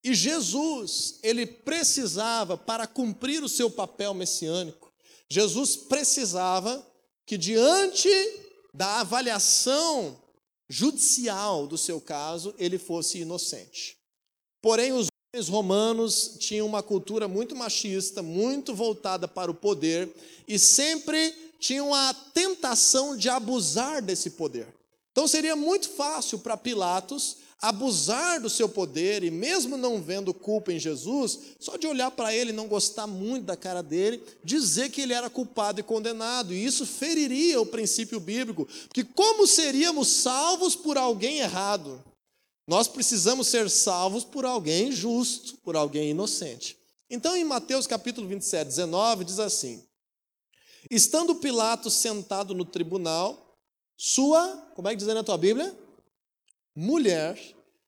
[0.03, 4.93] E Jesus, ele precisava, para cumprir o seu papel messiânico,
[5.29, 6.85] Jesus precisava
[7.27, 8.09] que, diante
[8.73, 10.17] da avaliação
[10.69, 13.99] judicial do seu caso, ele fosse inocente.
[14.61, 20.09] Porém, os Os romanos tinham uma cultura muito machista, muito voltada para o poder
[20.47, 24.67] e sempre tinham a tentação de abusar desse poder.
[25.13, 30.73] Então seria muito fácil para Pilatos abusar do seu poder e, mesmo não vendo culpa
[30.73, 34.91] em Jesus, só de olhar para ele e não gostar muito da cara dele, dizer
[34.91, 36.55] que ele era culpado e condenado.
[36.55, 42.03] E isso feriria o princípio bíblico, porque como seríamos salvos por alguém errado?
[42.69, 46.77] Nós precisamos ser salvos por alguém justo, por alguém inocente.
[47.09, 49.83] Então, em Mateus capítulo 27, 19, diz assim:
[50.91, 53.57] Estando Pilatos sentado no tribunal,
[53.97, 55.75] sua, como é que diz na tua Bíblia?
[56.77, 57.41] mulher,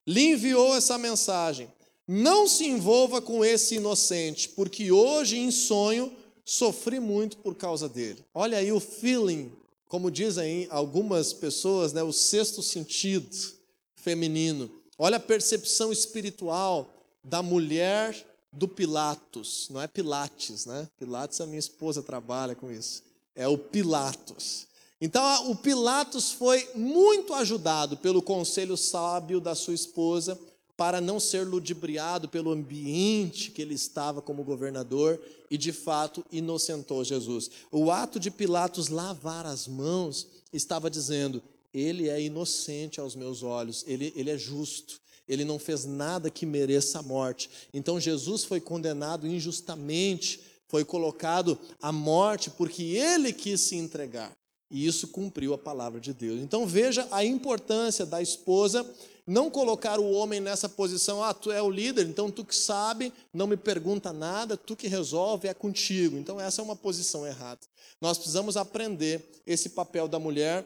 [0.06, 1.70] lhe enviou essa mensagem:
[2.08, 6.10] Não se envolva com esse inocente, porque hoje em sonho
[6.42, 8.24] sofri muito por causa dele.
[8.34, 9.52] Olha aí o feeling,
[9.86, 13.59] como dizem algumas pessoas, né, o sexto sentido
[14.02, 14.70] feminino.
[14.98, 18.16] Olha a percepção espiritual da mulher
[18.52, 20.88] do Pilatos, não é Pilates, né?
[20.98, 23.02] Pilates a minha esposa trabalha com isso.
[23.34, 24.66] É o Pilatos.
[25.00, 30.38] Então, o Pilatos foi muito ajudado pelo conselho sábio da sua esposa
[30.76, 37.04] para não ser ludibriado pelo ambiente que ele estava como governador e, de fato, inocentou
[37.04, 37.50] Jesus.
[37.70, 43.84] O ato de Pilatos lavar as mãos estava dizendo: ele é inocente aos meus olhos,
[43.86, 47.48] ele, ele é justo, ele não fez nada que mereça a morte.
[47.72, 54.32] Então, Jesus foi condenado injustamente, foi colocado à morte porque ele quis se entregar.
[54.70, 56.40] E isso cumpriu a palavra de Deus.
[56.40, 58.88] Então veja a importância da esposa
[59.26, 63.12] não colocar o homem nessa posição, ah, tu é o líder, então tu que sabe,
[63.32, 66.16] não me pergunta nada, tu que resolve, é contigo.
[66.16, 67.60] Então essa é uma posição errada.
[68.00, 70.64] Nós precisamos aprender esse papel da mulher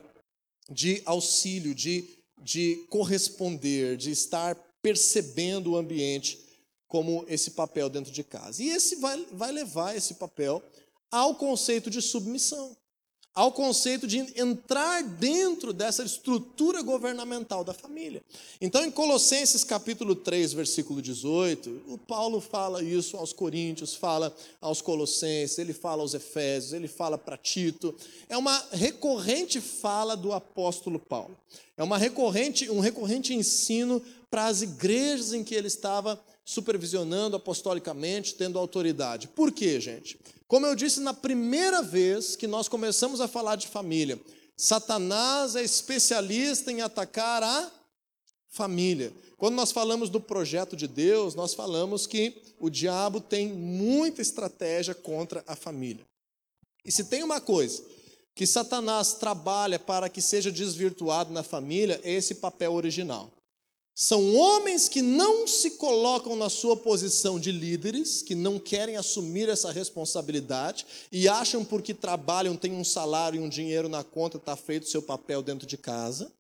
[0.70, 2.09] de auxílio, de,
[2.42, 6.38] de corresponder, de estar percebendo o ambiente
[6.87, 8.62] como esse papel dentro de casa.
[8.62, 10.62] E esse vai, vai levar esse papel
[11.11, 12.77] ao conceito de submissão
[13.35, 18.23] ao conceito de entrar dentro dessa estrutura governamental da família.
[18.61, 24.81] Então, em Colossenses capítulo 3, versículo 18, o Paulo fala isso aos Coríntios, fala aos
[24.81, 27.92] Colossenses, ele fala aos Efésios, ele fala para Tito.
[28.29, 31.37] É uma recorrente fala do apóstolo Paulo.
[31.77, 38.35] É uma recorrente, um recorrente ensino para as igrejas em que ele estava supervisionando apostolicamente,
[38.35, 39.28] tendo autoridade.
[39.28, 40.18] Por quê, gente?
[40.46, 44.20] Como eu disse na primeira vez que nós começamos a falar de família,
[44.57, 47.70] Satanás é especialista em atacar a
[48.48, 49.12] família.
[49.37, 54.94] Quando nós falamos do projeto de Deus, nós falamos que o diabo tem muita estratégia
[54.94, 56.07] contra a família.
[56.85, 57.83] E se tem uma coisa
[58.35, 63.30] que Satanás trabalha para que seja desvirtuado na família, é esse papel original.
[63.94, 69.48] São homens que não se colocam na sua posição de líderes, que não querem assumir
[69.48, 74.57] essa responsabilidade e acham porque trabalham, têm um salário e um dinheiro na conta, está
[74.57, 76.33] feito o seu papel dentro de casa.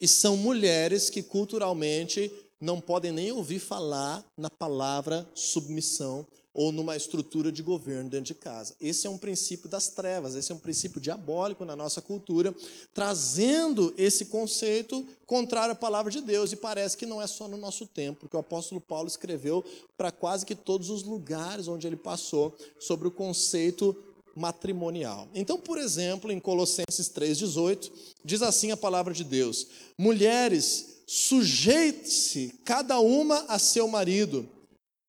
[0.00, 6.96] E são mulheres que culturalmente não podem nem ouvir falar na palavra submissão ou numa
[6.96, 8.74] estrutura de governo dentro de casa.
[8.80, 12.54] Esse é um princípio das trevas, esse é um princípio diabólico na nossa cultura,
[12.92, 16.52] trazendo esse conceito contrário à palavra de Deus.
[16.52, 19.64] E parece que não é só no nosso tempo, porque o apóstolo Paulo escreveu
[19.96, 23.96] para quase que todos os lugares onde ele passou sobre o conceito
[24.34, 25.28] matrimonial.
[25.34, 27.90] Então, por exemplo, em Colossenses 3,18,
[28.24, 29.66] diz assim a palavra de Deus:
[29.98, 34.48] Mulheres, sujeite-se cada uma a seu marido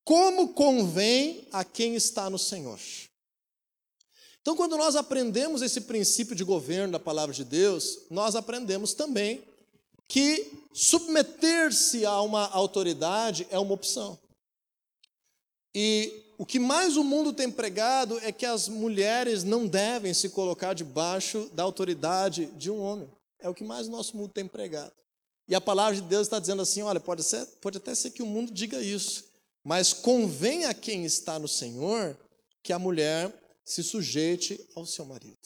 [0.09, 2.79] como convém a quem está no Senhor.
[4.41, 9.43] Então, quando nós aprendemos esse princípio de governo da palavra de Deus, nós aprendemos também
[10.07, 14.17] que submeter-se a uma autoridade é uma opção.
[15.75, 20.29] E o que mais o mundo tem pregado é que as mulheres não devem se
[20.29, 23.07] colocar debaixo da autoridade de um homem.
[23.37, 24.91] É o que mais o nosso mundo tem pregado.
[25.47, 28.23] E a palavra de Deus está dizendo assim: olha, pode, ser, pode até ser que
[28.23, 29.28] o mundo diga isso,
[29.69, 32.17] mas convém a quem está no Senhor
[32.63, 33.31] que a mulher
[33.63, 35.37] se sujeite ao seu marido.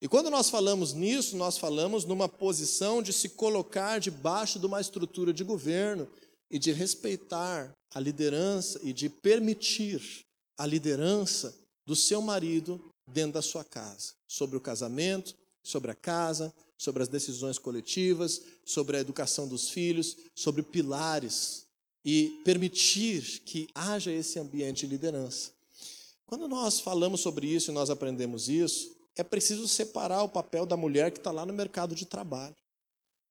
[0.00, 4.80] E quando nós falamos nisso, nós falamos numa posição de se colocar debaixo de uma
[4.80, 6.08] estrutura de governo
[6.50, 10.24] e de respeitar a liderança e de permitir
[10.56, 11.54] a liderança
[11.86, 17.08] do seu marido dentro da sua casa, sobre o casamento, sobre a casa, sobre as
[17.10, 21.67] decisões coletivas, sobre a educação dos filhos, sobre pilares
[22.04, 25.50] e permitir que haja esse ambiente de liderança.
[26.26, 30.76] Quando nós falamos sobre isso e nós aprendemos isso, é preciso separar o papel da
[30.76, 32.54] mulher que está lá no mercado de trabalho.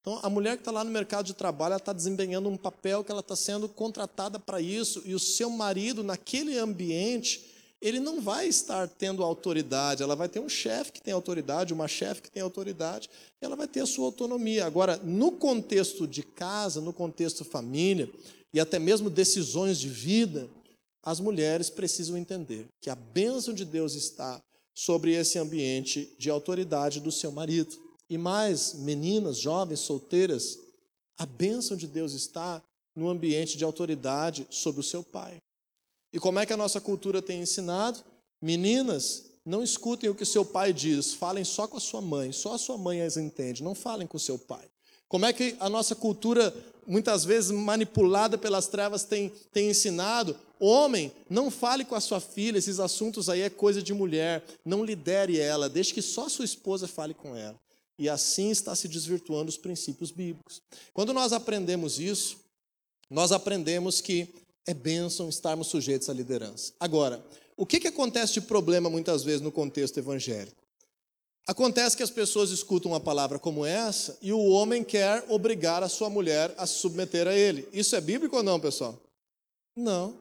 [0.02, 3.04] Então, a mulher que está lá no mercado de trabalho, ela está desempenhando um papel
[3.04, 7.46] que ela está sendo contratada para isso, e o seu marido, naquele ambiente,
[7.82, 11.88] ele não vai estar tendo autoridade, ela vai ter um chefe que tem autoridade, uma
[11.88, 14.66] chefe que tem autoridade, ela vai ter a sua autonomia.
[14.66, 18.10] Agora, no contexto de casa, no contexto família,
[18.54, 20.50] e até mesmo decisões de vida,
[21.04, 24.42] as mulheres precisam entender que a bênção de Deus está
[24.74, 27.76] sobre esse ambiente de autoridade do seu marido.
[28.10, 30.58] E mais, meninas, jovens, solteiras,
[31.18, 32.62] a bênção de Deus está
[32.96, 35.38] no ambiente de autoridade sobre o seu pai.
[36.14, 38.04] E como é que a nossa cultura tem ensinado?
[38.42, 42.54] Meninas, não escutem o que seu pai diz, falem só com a sua mãe, só
[42.54, 44.70] a sua mãe as entende, não falem com seu pai.
[45.08, 46.54] Como é que a nossa cultura,
[46.88, 50.36] muitas vezes manipulada pelas trevas, tem, tem ensinado?
[50.60, 54.84] Homem, não fale com a sua filha, esses assuntos aí é coisa de mulher, não
[54.84, 57.60] lidere ela, deixe que só sua esposa fale com ela.
[58.00, 60.62] E assim está se desvirtuando os princípios bíblicos.
[60.94, 62.38] Quando nós aprendemos isso,
[63.10, 64.30] nós aprendemos que
[64.66, 66.74] é bênção estarmos sujeitos à liderança.
[66.80, 67.24] Agora,
[67.56, 70.67] o que, que acontece de problema muitas vezes no contexto evangélico?
[71.48, 75.88] Acontece que as pessoas escutam uma palavra como essa e o homem quer obrigar a
[75.88, 77.66] sua mulher a se submeter a ele.
[77.72, 79.00] Isso é bíblico ou não, pessoal?
[79.74, 80.20] Não.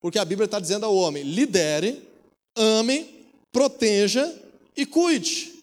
[0.00, 2.08] Porque a Bíblia está dizendo ao homem: lidere,
[2.56, 4.32] ame, proteja
[4.76, 5.60] e cuide.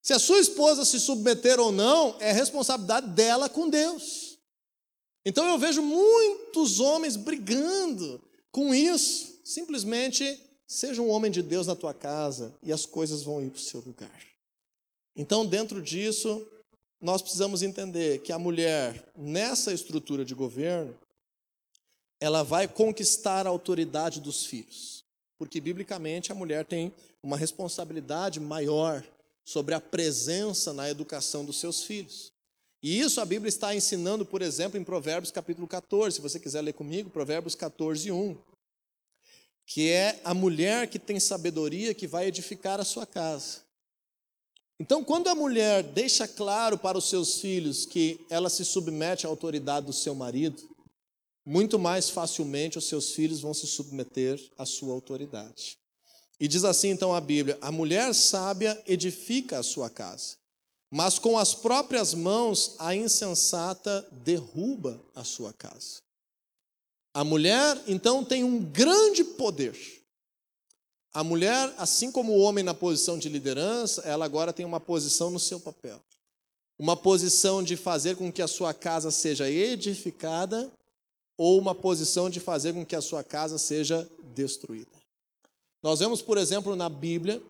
[0.00, 4.38] Se a sua esposa se submeter ou não, é responsabilidade dela com Deus.
[5.26, 9.38] Então eu vejo muitos homens brigando com isso.
[9.44, 13.58] Simplesmente seja um homem de Deus na tua casa e as coisas vão ir para
[13.58, 14.35] o seu lugar.
[15.16, 16.46] Então, dentro disso,
[17.00, 20.94] nós precisamos entender que a mulher, nessa estrutura de governo,
[22.20, 25.04] ela vai conquistar a autoridade dos filhos.
[25.38, 26.92] Porque, biblicamente, a mulher tem
[27.22, 29.04] uma responsabilidade maior
[29.44, 32.32] sobre a presença na educação dos seus filhos.
[32.82, 36.60] E isso a Bíblia está ensinando, por exemplo, em Provérbios capítulo 14, se você quiser
[36.60, 38.36] ler comigo, Provérbios 14, 1.
[39.66, 43.65] Que é a mulher que tem sabedoria que vai edificar a sua casa.
[44.78, 49.28] Então, quando a mulher deixa claro para os seus filhos que ela se submete à
[49.28, 50.62] autoridade do seu marido,
[51.44, 55.78] muito mais facilmente os seus filhos vão se submeter à sua autoridade.
[56.38, 60.36] E diz assim então a Bíblia: a mulher sábia edifica a sua casa,
[60.90, 66.02] mas com as próprias mãos a insensata derruba a sua casa.
[67.14, 69.74] A mulher então tem um grande poder.
[71.16, 75.30] A mulher, assim como o homem na posição de liderança, ela agora tem uma posição
[75.30, 75.98] no seu papel.
[76.78, 80.70] Uma posição de fazer com que a sua casa seja edificada
[81.34, 84.90] ou uma posição de fazer com que a sua casa seja destruída.
[85.82, 87.42] Nós vemos, por exemplo, na Bíblia,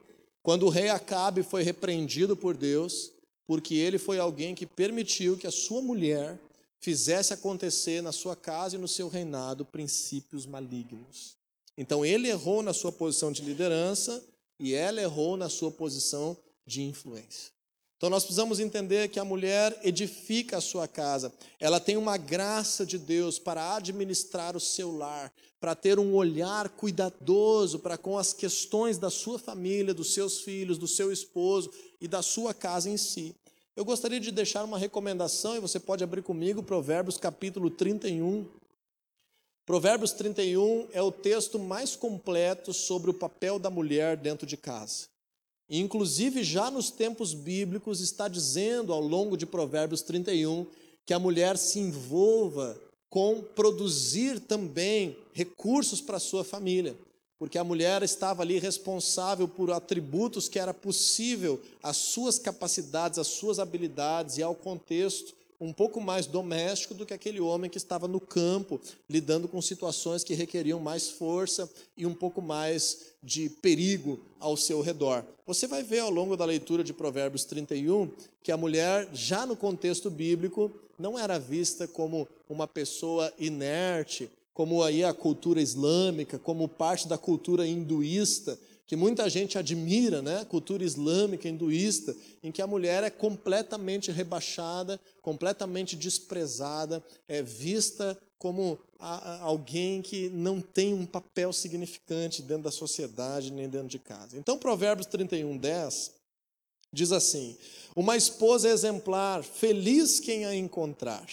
[0.45, 3.11] quando o rei Acabe foi repreendido por Deus,
[3.49, 6.39] porque ele foi alguém que permitiu que a sua mulher
[6.79, 11.37] fizesse acontecer na sua casa e no seu reinado princípios malignos.
[11.77, 14.25] Então ele errou na sua posição de liderança
[14.59, 17.57] e ela errou na sua posição de influência.
[17.97, 22.85] Então nós precisamos entender que a mulher edifica a sua casa, ela tem uma graça
[22.85, 28.35] de Deus para administrar o seu lar, para ter um olhar cuidadoso para com as
[28.35, 32.99] questões da sua família, dos seus filhos, do seu esposo e da sua casa em
[32.99, 33.35] si.
[33.75, 38.47] Eu gostaria de deixar uma recomendação, e você pode abrir comigo, Provérbios capítulo 31.
[39.67, 45.09] Provérbios 31 é o texto mais completo sobre o papel da mulher dentro de casa.
[45.69, 50.69] Inclusive, já nos tempos bíblicos, está dizendo ao longo de Provérbios 31
[51.05, 56.97] que a mulher se envolva com produzir também recursos para a sua família,
[57.37, 63.27] porque a mulher estava ali responsável por atributos que era possível às suas capacidades, às
[63.27, 68.07] suas habilidades e ao contexto um pouco mais doméstico do que aquele homem que estava
[68.07, 74.21] no campo, lidando com situações que requeriam mais força e um pouco mais de perigo
[74.39, 75.25] ao seu redor.
[75.47, 78.11] Você vai ver ao longo da leitura de Provérbios 31
[78.43, 84.83] que a mulher, já no contexto bíblico, não era vista como uma pessoa inerte, como
[84.83, 90.45] aí a cultura islâmica, como parte da cultura hinduísta, que muita gente admira, né?
[90.45, 98.79] Cultura islâmica, hinduísta, em que a mulher é completamente rebaixada, completamente desprezada, é vista como
[98.99, 104.39] alguém que não tem um papel significante dentro da sociedade nem dentro de casa.
[104.39, 106.13] Então, Provérbios 31, 10
[106.93, 107.57] diz assim:
[107.95, 111.27] Uma esposa exemplar, feliz quem a encontrar,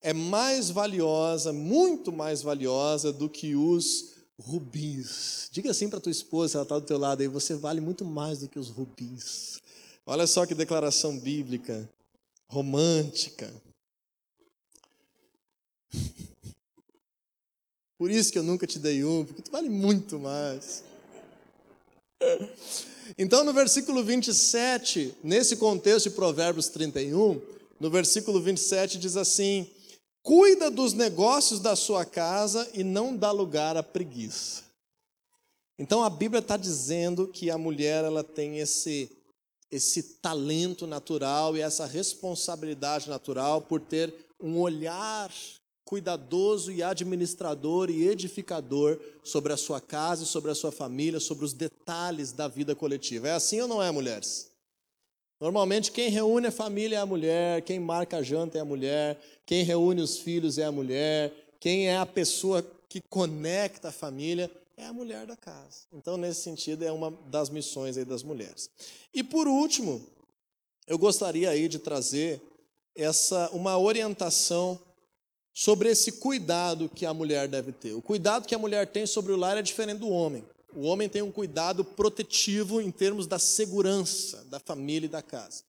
[0.00, 5.48] é mais valiosa, muito mais valiosa do que os rubis.
[5.50, 8.38] Diga assim para tua esposa, ela está do teu lado aí, você vale muito mais
[8.38, 9.58] do que os rubis.
[10.06, 11.88] Olha só que declaração bíblica.
[12.48, 13.52] romântica.
[17.98, 20.84] Por isso que eu nunca te dei um, porque tu vale muito mais.
[23.16, 27.40] Então, no versículo 27, nesse contexto de Provérbios 31,
[27.80, 29.68] no versículo 27 diz assim:
[30.28, 34.62] Cuida dos negócios da sua casa e não dá lugar à preguiça.
[35.78, 39.10] Então a Bíblia está dizendo que a mulher ela tem esse
[39.70, 45.32] esse talento natural e essa responsabilidade natural por ter um olhar
[45.82, 51.54] cuidadoso e administrador e edificador sobre a sua casa, sobre a sua família, sobre os
[51.54, 53.28] detalhes da vida coletiva.
[53.28, 54.50] É assim ou não é, mulheres?
[55.40, 59.18] Normalmente quem reúne a família é a mulher, quem marca a janta é a mulher,
[59.46, 64.50] quem reúne os filhos é a mulher, quem é a pessoa que conecta a família
[64.76, 65.86] é a mulher da casa.
[65.92, 68.70] Então, nesse sentido, é uma das missões aí das mulheres.
[69.14, 70.04] E por último,
[70.86, 72.40] eu gostaria aí de trazer
[72.96, 74.80] essa uma orientação
[75.52, 77.92] sobre esse cuidado que a mulher deve ter.
[77.92, 80.44] O cuidado que a mulher tem sobre o lar é diferente do homem.
[80.74, 85.62] O homem tem um cuidado protetivo em termos da segurança da família e da casa.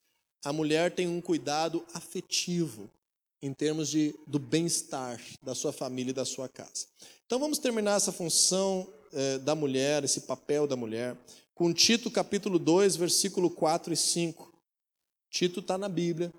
[0.44, 2.90] A mulher tem um cuidado afetivo
[3.42, 6.88] em termos de, do bem-estar da sua família e da sua casa.
[7.26, 11.18] Então vamos terminar essa função eh, da mulher, esse papel da mulher,
[11.54, 14.54] com Tito capítulo 2, versículo 4 e 5.
[15.30, 16.34] Tito está na Bíblia,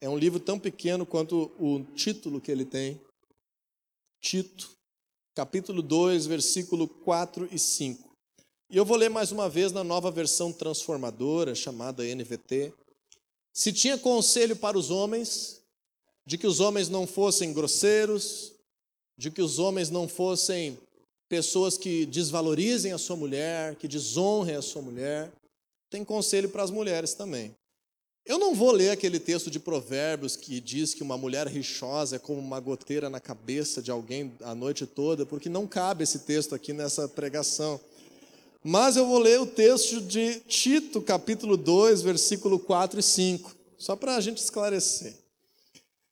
[0.00, 3.00] é um livro tão pequeno quanto o título que ele tem.
[4.20, 4.75] Tito,
[5.36, 8.08] capítulo 2, versículo 4 e 5.
[8.70, 12.72] E eu vou ler mais uma vez na nova versão transformadora, chamada NVT.
[13.52, 15.60] Se tinha conselho para os homens,
[16.24, 18.54] de que os homens não fossem grosseiros,
[19.18, 20.78] de que os homens não fossem
[21.28, 25.30] pessoas que desvalorizem a sua mulher, que desonrem a sua mulher,
[25.90, 27.54] tem conselho para as mulheres também.
[28.26, 32.18] Eu não vou ler aquele texto de Provérbios que diz que uma mulher rixosa é
[32.18, 36.52] como uma goteira na cabeça de alguém a noite toda, porque não cabe esse texto
[36.52, 37.80] aqui nessa pregação.
[38.64, 43.94] Mas eu vou ler o texto de Tito, capítulo 2, versículo 4 e 5, só
[43.94, 45.14] para a gente esclarecer.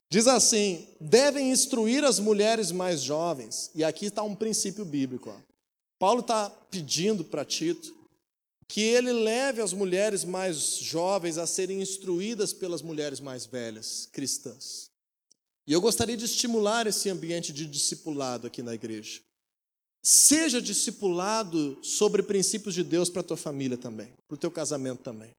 [0.08, 5.30] Diz assim: devem instruir as mulheres mais jovens, e aqui está um princípio bíblico.
[5.30, 5.54] Ó.
[5.98, 7.92] Paulo está pedindo para Tito
[8.66, 14.90] que ele leve as mulheres mais jovens a serem instruídas pelas mulheres mais velhas, cristãs.
[15.66, 19.20] E eu gostaria de estimular esse ambiente de discipulado aqui na igreja.
[20.02, 25.02] Seja discipulado sobre princípios de Deus para a tua família também, para o teu casamento
[25.02, 25.30] também.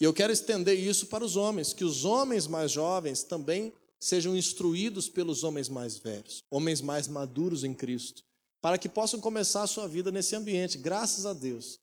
[0.00, 4.36] E eu quero estender isso para os homens, que os homens mais jovens também sejam
[4.36, 8.22] instruídos pelos homens mais velhos, homens mais maduros em Cristo,
[8.60, 11.80] para que possam começar a sua vida nesse ambiente, graças a Deus.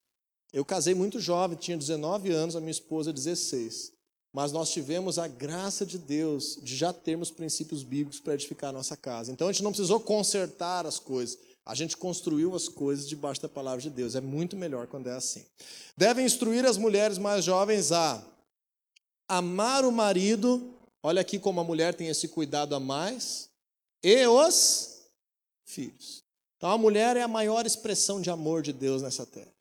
[0.54, 3.92] Eu casei muito jovem, tinha 19 anos, a minha esposa 16.
[4.32, 8.74] Mas nós tivemos a graça de Deus de já termos princípios bíblicos para edificar a
[8.74, 9.32] nossa casa.
[9.32, 11.40] Então a gente não precisou consertar as coisas.
[11.66, 14.16] A gente construiu as coisas debaixo da palavra de Deus.
[14.16, 15.44] É muito melhor quando é assim.
[15.98, 18.24] Devem instruir as mulheres mais jovens a
[19.28, 20.76] amar o marido.
[21.02, 23.50] Olha aqui como a mulher tem esse cuidado a mais.
[24.04, 25.02] E os
[25.66, 26.24] filhos.
[26.58, 29.54] Então a mulher é a maior expressão de amor de Deus nessa terra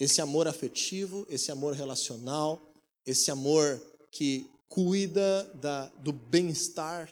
[0.00, 2.58] esse amor afetivo, esse amor relacional,
[3.06, 3.80] esse amor
[4.10, 7.10] que cuida da, do bem-estar.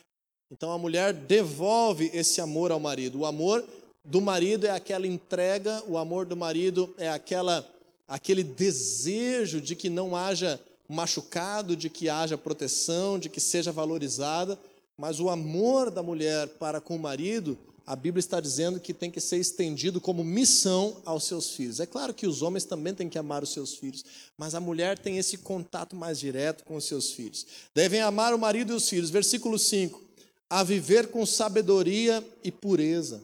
[0.50, 3.20] Então a mulher devolve esse amor ao marido.
[3.20, 3.62] O amor
[4.02, 7.68] do marido é aquela entrega, o amor do marido é aquela
[8.06, 10.58] aquele desejo de que não haja
[10.88, 14.58] machucado, de que haja proteção, de que seja valorizada,
[14.96, 17.58] mas o amor da mulher para com o marido
[17.88, 21.80] a Bíblia está dizendo que tem que ser estendido como missão aos seus filhos.
[21.80, 24.04] É claro que os homens também têm que amar os seus filhos,
[24.36, 27.46] mas a mulher tem esse contato mais direto com os seus filhos.
[27.74, 29.08] Devem amar o marido e os filhos.
[29.08, 30.04] Versículo 5:
[30.50, 33.22] a viver com sabedoria e pureza,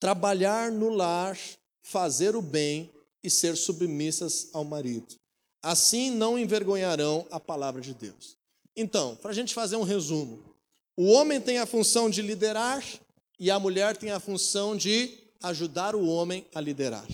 [0.00, 1.38] trabalhar no lar,
[1.80, 2.90] fazer o bem
[3.22, 5.14] e ser submissas ao marido.
[5.62, 8.36] Assim não envergonharão a palavra de Deus.
[8.76, 10.42] Então, para a gente fazer um resumo,
[10.96, 12.84] o homem tem a função de liderar,
[13.38, 17.06] e a mulher tem a função de ajudar o homem a liderar.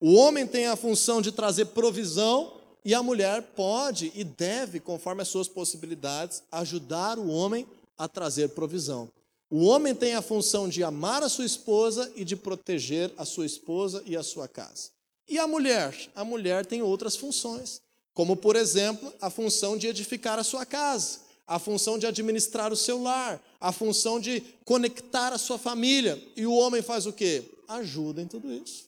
[0.00, 2.52] O homem tem a função de trazer provisão
[2.84, 7.66] e a mulher pode e deve, conforme as suas possibilidades, ajudar o homem
[7.96, 9.10] a trazer provisão.
[9.50, 13.46] O homem tem a função de amar a sua esposa e de proteger a sua
[13.46, 14.90] esposa e a sua casa.
[15.28, 15.94] E a mulher?
[16.14, 17.80] A mulher tem outras funções,
[18.14, 22.76] como, por exemplo, a função de edificar a sua casa a função de administrar o
[22.76, 26.22] seu lar, a função de conectar a sua família.
[26.36, 27.42] E o homem faz o quê?
[27.66, 28.84] Ajuda em tudo isso.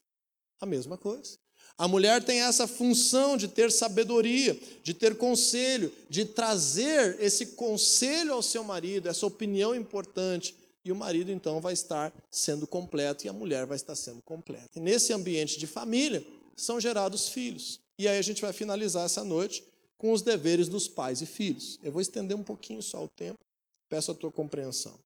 [0.61, 1.39] A mesma coisa.
[1.79, 8.35] A mulher tem essa função de ter sabedoria, de ter conselho, de trazer esse conselho
[8.35, 10.55] ao seu marido, essa opinião importante.
[10.85, 14.69] E o marido então vai estar sendo completo e a mulher vai estar sendo completa.
[14.77, 16.23] E nesse ambiente de família
[16.55, 17.81] são gerados filhos.
[17.99, 19.65] E aí a gente vai finalizar essa noite
[20.01, 21.79] com os deveres dos pais e filhos.
[21.83, 23.39] Eu vou estender um pouquinho só o tempo,
[23.87, 24.99] peço a tua compreensão.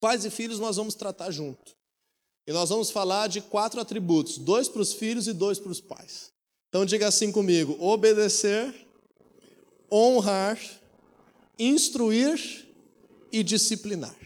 [0.00, 1.76] Pais e filhos nós vamos tratar junto.
[2.44, 5.80] E nós vamos falar de quatro atributos: dois para os filhos e dois para os
[5.80, 6.32] pais.
[6.68, 8.74] Então diga assim comigo: obedecer,
[9.90, 10.58] honrar,
[11.56, 12.66] instruir
[13.30, 14.18] e disciplinar.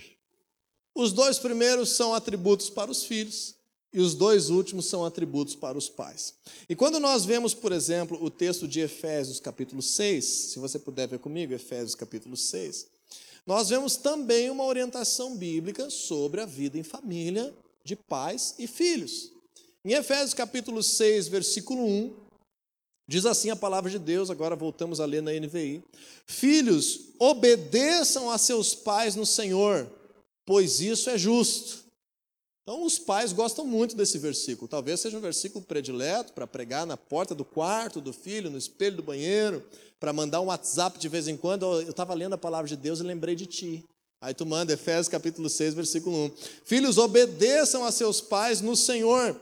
[0.95, 3.55] Os dois primeiros são atributos para os filhos
[3.93, 6.35] e os dois últimos são atributos para os pais.
[6.69, 11.09] E quando nós vemos, por exemplo, o texto de Efésios, capítulo 6, se você puder
[11.09, 12.87] ver comigo, Efésios, capítulo 6,
[13.47, 17.53] nós vemos também uma orientação bíblica sobre a vida em família
[17.85, 19.31] de pais e filhos.
[19.85, 22.15] Em Efésios capítulo 6, versículo 1,
[23.09, 25.83] diz assim a palavra de Deus, agora voltamos a ler na NVI:
[26.25, 29.91] Filhos, obedeçam a seus pais no Senhor,
[30.47, 31.82] pois isso é justo.
[32.63, 34.69] Então, os pais gostam muito desse versículo.
[34.69, 38.97] Talvez seja um versículo predileto para pregar na porta do quarto do filho, no espelho
[38.97, 39.65] do banheiro,
[39.99, 41.65] para mandar um WhatsApp de vez em quando.
[41.81, 43.85] Eu estava lendo a palavra de Deus e lembrei de ti.
[44.21, 46.31] Aí tu manda Efésios capítulo 6, versículo 1.
[46.65, 49.35] Filhos, obedeçam a seus pais no Senhor,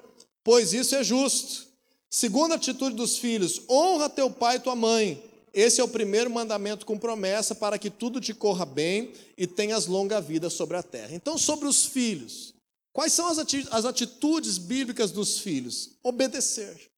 [0.43, 1.66] pois isso é justo.
[2.09, 5.23] Segunda atitude dos filhos: honra teu pai e tua mãe.
[5.53, 9.87] Esse é o primeiro mandamento com promessa para que tudo te corra bem e tenhas
[9.87, 11.14] longa vida sobre a terra.
[11.14, 12.55] Então, sobre os filhos,
[12.93, 15.91] quais são as atitudes bíblicas dos filhos?
[16.03, 16.91] Obedecer.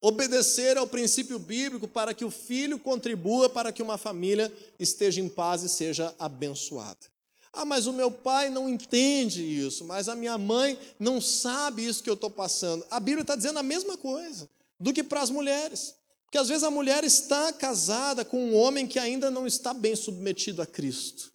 [0.00, 5.28] Obedecer ao princípio bíblico para que o filho contribua para que uma família esteja em
[5.28, 7.12] paz e seja abençoada.
[7.52, 12.02] Ah, mas o meu pai não entende isso, mas a minha mãe não sabe isso
[12.02, 12.84] que eu estou passando.
[12.90, 14.48] A Bíblia está dizendo a mesma coisa
[14.80, 15.94] do que para as mulheres.
[16.24, 19.94] Porque às vezes a mulher está casada com um homem que ainda não está bem
[19.94, 21.31] submetido a Cristo.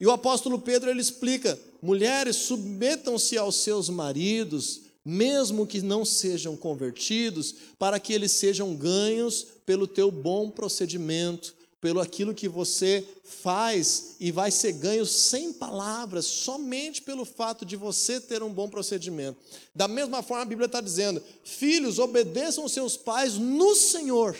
[0.00, 6.54] E o apóstolo Pedro ele explica: mulheres, submetam-se aos seus maridos mesmo que não sejam
[6.54, 14.16] convertidos, para que eles sejam ganhos pelo teu bom procedimento, pelo aquilo que você faz
[14.20, 19.38] e vai ser ganho sem palavras, somente pelo fato de você ter um bom procedimento.
[19.74, 24.36] Da mesma forma, a Bíblia está dizendo: filhos, obedeçam seus pais no Senhor.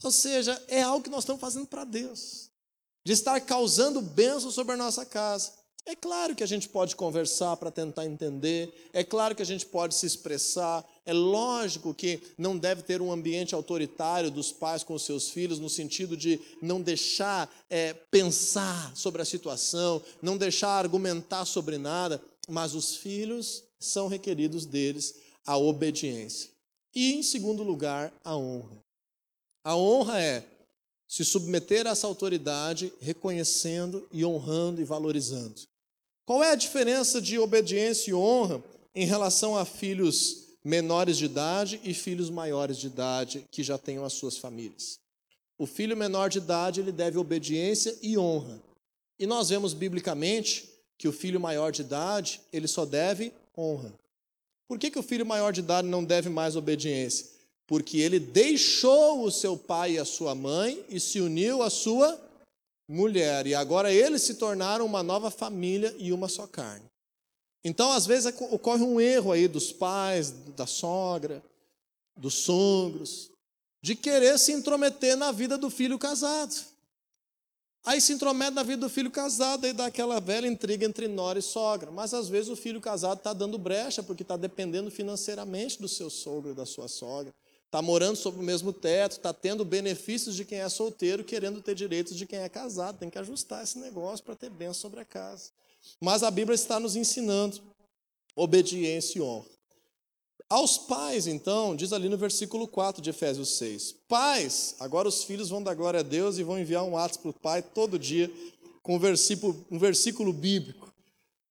[0.00, 2.50] Ou seja, é algo que nós estamos fazendo para Deus,
[3.06, 5.52] de estar causando bênção sobre a nossa casa.
[5.86, 9.64] É claro que a gente pode conversar para tentar entender, é claro que a gente
[9.64, 14.92] pode se expressar, é lógico que não deve ter um ambiente autoritário dos pais com
[14.92, 20.70] os seus filhos, no sentido de não deixar é, pensar sobre a situação, não deixar
[20.70, 25.14] argumentar sobre nada, mas os filhos são requeridos deles
[25.46, 26.50] a obediência.
[26.92, 28.82] E, em segundo lugar, a honra.
[29.62, 30.55] A honra é
[31.08, 35.54] se submeter a essa autoridade, reconhecendo e honrando e valorizando.
[36.24, 38.62] Qual é a diferença de obediência e honra
[38.94, 44.04] em relação a filhos menores de idade e filhos maiores de idade que já tenham
[44.04, 44.98] as suas famílias?
[45.56, 48.60] O filho menor de idade ele deve obediência e honra.
[49.18, 53.92] E nós vemos biblicamente que o filho maior de idade ele só deve honra.
[54.68, 57.35] Por que, que o filho maior de idade não deve mais obediência?
[57.66, 62.20] Porque ele deixou o seu pai e a sua mãe e se uniu à sua
[62.88, 66.86] mulher, e agora eles se tornaram uma nova família e uma só carne.
[67.64, 71.42] Então, às vezes, ocorre um erro aí dos pais, da sogra,
[72.16, 73.28] dos sogros,
[73.82, 76.54] de querer se intrometer na vida do filho casado.
[77.84, 81.40] Aí se intromete na vida do filho casado, aí dá aquela velha intriga entre nora
[81.40, 81.90] e sogra.
[81.90, 86.08] Mas às vezes o filho casado está dando brecha, porque está dependendo financeiramente do seu
[86.08, 87.32] sogro e da sua sogra
[87.76, 91.74] está morando sob o mesmo teto, está tendo benefícios de quem é solteiro, querendo ter
[91.74, 92.98] direitos de quem é casado.
[92.98, 95.50] Tem que ajustar esse negócio para ter bênção sobre a casa.
[96.00, 97.60] Mas a Bíblia está nos ensinando
[98.34, 99.44] obediência e honra.
[100.48, 105.50] Aos pais, então, diz ali no versículo 4 de Efésios 6: Pais, agora os filhos
[105.50, 108.32] vão dar glória a Deus e vão enviar um ato para o pai todo dia
[108.82, 110.90] com um versículo, um versículo bíblico.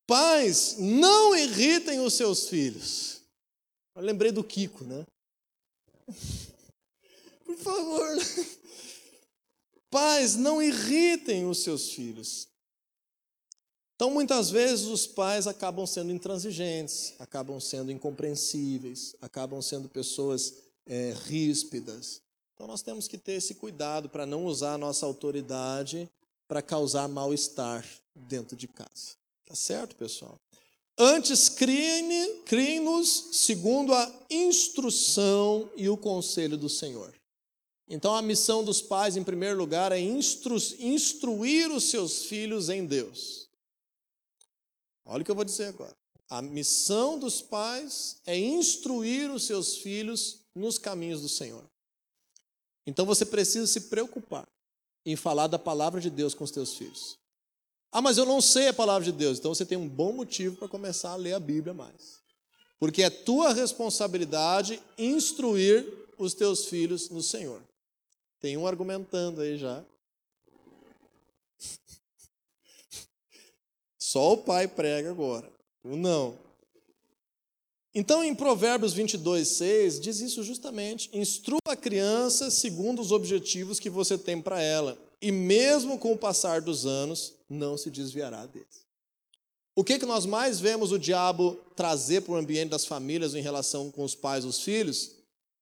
[0.07, 3.21] Pais, não irritem os seus filhos.
[3.95, 5.05] Eu lembrei do Kiko, né?
[7.45, 8.18] Por favor.
[9.89, 12.47] Pais, não irritem os seus filhos.
[13.95, 20.53] Então, muitas vezes, os pais acabam sendo intransigentes, acabam sendo incompreensíveis, acabam sendo pessoas
[20.86, 22.22] é, ríspidas.
[22.53, 26.10] Então, nós temos que ter esse cuidado para não usar a nossa autoridade
[26.47, 29.16] para causar mal-estar dentro de casa.
[29.45, 30.38] Tá certo, pessoal?
[30.98, 37.14] Antes criem-nos segundo a instrução e o conselho do Senhor.
[37.88, 42.86] Então, a missão dos pais, em primeiro lugar, é instru instruir os seus filhos em
[42.86, 43.48] Deus.
[45.06, 45.96] Olha o que eu vou dizer agora.
[46.30, 51.64] A missão dos pais é instruir os seus filhos nos caminhos do Senhor.
[52.88, 54.48] Então, você precisa se preocupar
[55.06, 57.20] em falar da palavra de Deus com os teus filhos.
[57.96, 59.39] Ah, mas eu não sei a palavra de Deus.
[59.39, 62.20] Então, você tem um bom motivo para começar a ler a Bíblia mais.
[62.78, 65.88] Porque é tua responsabilidade instruir
[66.18, 67.64] os teus filhos no Senhor.
[68.41, 69.82] Tem um argumentando aí já.
[73.98, 75.50] Só o pai prega agora.
[75.82, 76.38] O não.
[77.93, 83.89] Então, em Provérbios 22, 6, diz isso justamente: instrua a criança segundo os objetivos que
[83.89, 88.86] você tem para ela, e mesmo com o passar dos anos, não se desviará deles.
[89.76, 93.41] O que, que nós mais vemos o diabo trazer para o ambiente das famílias em
[93.41, 95.16] relação com os pais e os filhos?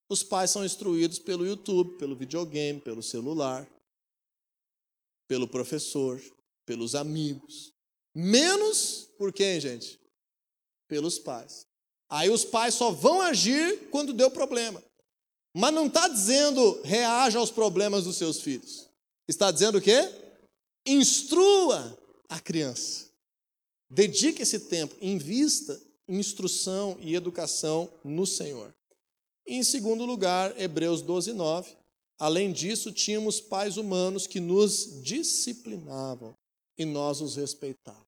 [0.08, 3.68] Os pais são instruídos pelo YouTube, pelo videogame, pelo celular,
[5.28, 6.22] pelo professor,
[6.66, 7.74] pelos amigos.
[8.14, 10.00] Menos por quem, gente?
[10.88, 11.66] Pelos pais.
[12.08, 14.84] Aí os pais só vão agir quando deu problema.
[15.56, 18.88] Mas não está dizendo reaja aos problemas dos seus filhos.
[19.28, 20.12] Está dizendo o quê?
[20.86, 23.10] Instrua a criança.
[23.90, 28.74] Dedique esse tempo, invista em instrução e educação no Senhor.
[29.46, 31.76] Em segundo lugar, Hebreus 12, 9.
[32.20, 36.36] Além disso, tínhamos pais humanos que nos disciplinavam
[36.78, 38.04] e nós os respeitávamos.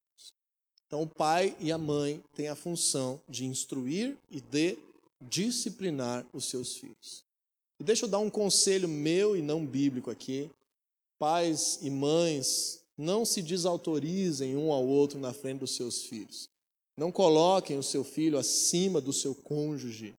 [0.87, 4.77] Então, o pai e a mãe têm a função de instruir e de
[5.21, 7.23] disciplinar os seus filhos.
[7.79, 10.49] E deixa eu dar um conselho meu e não bíblico aqui.
[11.17, 16.49] Pais e mães, não se desautorizem um ao outro na frente dos seus filhos.
[16.97, 20.13] Não coloquem o seu filho acima do seu cônjuge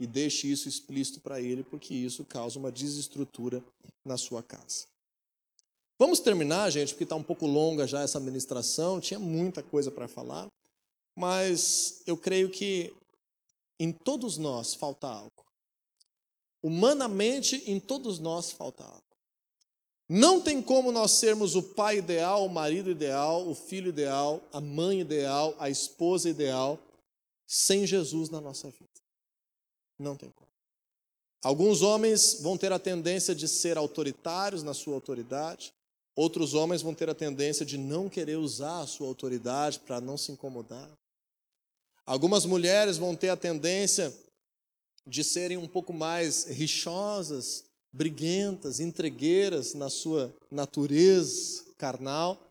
[0.00, 3.62] e deixe isso explícito para ele, porque isso causa uma desestrutura
[4.04, 4.86] na sua casa.
[5.98, 10.08] Vamos terminar, gente, porque está um pouco longa já essa ministração, tinha muita coisa para
[10.08, 10.48] falar,
[11.16, 12.92] mas eu creio que
[13.78, 15.44] em todos nós falta algo.
[16.62, 19.11] Humanamente, em todos nós falta algo.
[20.14, 24.60] Não tem como nós sermos o pai ideal, o marido ideal, o filho ideal, a
[24.60, 26.78] mãe ideal, a esposa ideal,
[27.46, 29.00] sem Jesus na nossa vida.
[29.98, 30.50] Não tem como.
[31.42, 35.72] Alguns homens vão ter a tendência de ser autoritários na sua autoridade,
[36.14, 40.18] outros homens vão ter a tendência de não querer usar a sua autoridade para não
[40.18, 40.90] se incomodar.
[42.04, 44.14] Algumas mulheres vão ter a tendência
[45.06, 52.50] de serem um pouco mais rixosas, briguentas, entregueiras na sua natureza carnal.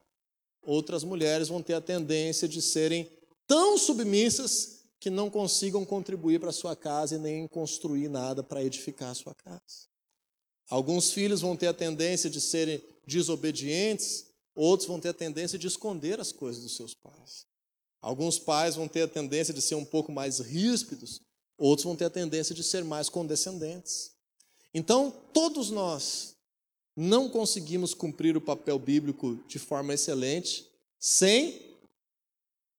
[0.62, 3.10] Outras mulheres vão ter a tendência de serem
[3.48, 8.64] tão submissas que não consigam contribuir para a sua casa e nem construir nada para
[8.64, 9.90] edificar a sua casa.
[10.70, 15.66] Alguns filhos vão ter a tendência de serem desobedientes, outros vão ter a tendência de
[15.68, 17.46] esconder as coisas dos seus pais.
[18.00, 21.20] Alguns pais vão ter a tendência de ser um pouco mais ríspidos,
[21.58, 24.12] outros vão ter a tendência de ser mais condescendentes.
[24.74, 26.36] Então, todos nós
[26.96, 30.68] não conseguimos cumprir o papel bíblico de forma excelente
[31.00, 31.78] sem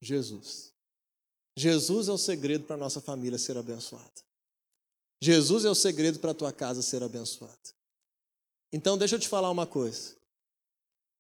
[0.01, 0.73] Jesus.
[1.57, 4.23] Jesus é o segredo para a nossa família ser abençoada.
[5.21, 7.53] Jesus é o segredo para a tua casa ser abençoada.
[8.73, 10.17] Então, deixa eu te falar uma coisa.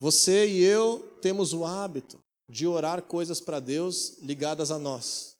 [0.00, 2.18] Você e eu temos o hábito
[2.48, 5.36] de orar coisas para Deus ligadas a nós.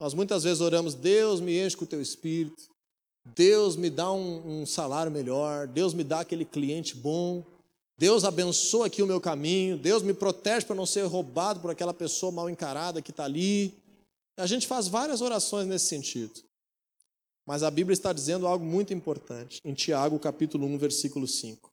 [0.00, 2.68] Nós muitas vezes oramos, Deus me enche com o teu espírito,
[3.34, 7.44] Deus me dá um, um salário melhor, Deus me dá aquele cliente bom,
[7.98, 11.94] Deus abençoa aqui o meu caminho, Deus me protege para não ser roubado por aquela
[11.94, 13.74] pessoa mal encarada que está ali.
[14.36, 16.42] A gente faz várias orações nesse sentido.
[17.46, 21.72] Mas a Bíblia está dizendo algo muito importante, em Tiago, capítulo 1, versículo 5.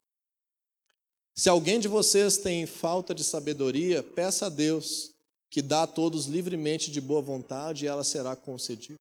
[1.36, 5.12] Se alguém de vocês tem falta de sabedoria, peça a Deus,
[5.50, 9.00] que dá a todos livremente de boa vontade, e ela será concedida.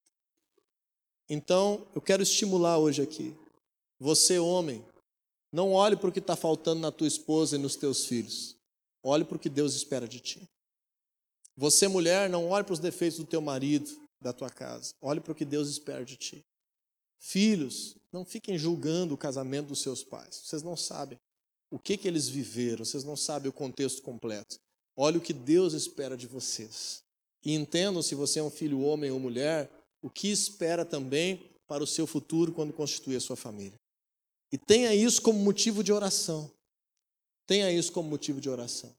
[1.28, 3.34] Então, eu quero estimular hoje aqui.
[3.98, 4.84] Você, homem,
[5.52, 8.56] não olhe para o que está faltando na tua esposa e nos teus filhos.
[9.02, 10.48] Olhe para o que Deus espera de ti.
[11.56, 14.94] Você, mulher, não olhe para os defeitos do teu marido, da tua casa.
[15.00, 16.44] Olhe para o que Deus espera de ti.
[17.18, 20.42] Filhos, não fiquem julgando o casamento dos seus pais.
[20.44, 21.18] Vocês não sabem
[21.70, 24.58] o que, que eles viveram, vocês não sabem o contexto completo.
[24.96, 27.02] Olhe o que Deus espera de vocês.
[27.44, 29.70] E entendam, se você é um filho homem ou mulher,
[30.02, 33.78] o que espera também para o seu futuro quando constituir a sua família.
[34.52, 36.50] E tenha isso como motivo de oração.
[37.46, 38.94] Tenha isso como motivo de oração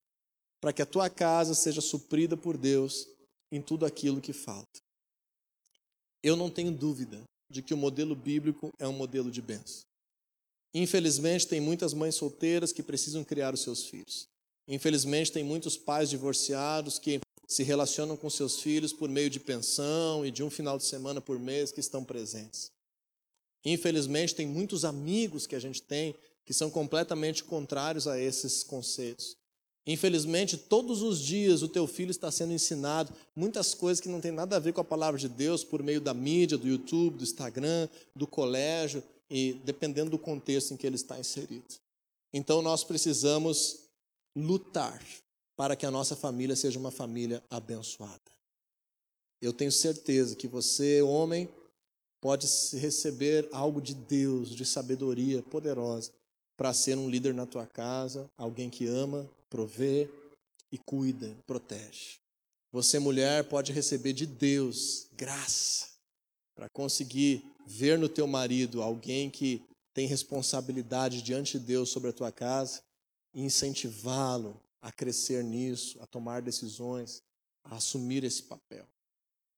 [0.64, 3.06] para que a tua casa seja suprida por Deus
[3.52, 4.80] em tudo aquilo que falta.
[6.24, 9.82] Eu não tenho dúvida de que o modelo bíblico é um modelo de bênção.
[10.74, 14.26] Infelizmente, tem muitas mães solteiras que precisam criar os seus filhos.
[14.66, 17.20] Infelizmente, tem muitos pais divorciados que
[17.54, 21.22] se relacionam com seus filhos por meio de pensão e de um final de semana
[21.22, 22.72] por mês que estão presentes.
[23.64, 29.38] Infelizmente, tem muitos amigos que a gente tem que são completamente contrários a esses conceitos.
[29.86, 34.32] Infelizmente, todos os dias o teu filho está sendo ensinado muitas coisas que não têm
[34.32, 37.24] nada a ver com a palavra de Deus por meio da mídia, do YouTube, do
[37.24, 41.66] Instagram, do colégio e dependendo do contexto em que ele está inserido.
[42.34, 43.80] Então nós precisamos
[44.36, 45.04] lutar
[45.56, 48.20] para que a nossa família seja uma família abençoada.
[49.42, 51.50] Eu tenho certeza que você, homem,
[52.22, 52.48] pode
[52.78, 56.12] receber algo de Deus, de sabedoria poderosa
[56.56, 60.10] para ser um líder na tua casa, alguém que ama, provê
[60.72, 62.20] e cuida, protege.
[62.72, 65.90] Você, mulher, pode receber de Deus graça
[66.56, 69.62] para conseguir ver no teu marido alguém que
[69.94, 72.82] tem responsabilidade diante de Deus sobre a tua casa
[73.34, 77.24] e incentivá-lo a crescer nisso, a tomar decisões,
[77.64, 78.86] a assumir esse papel.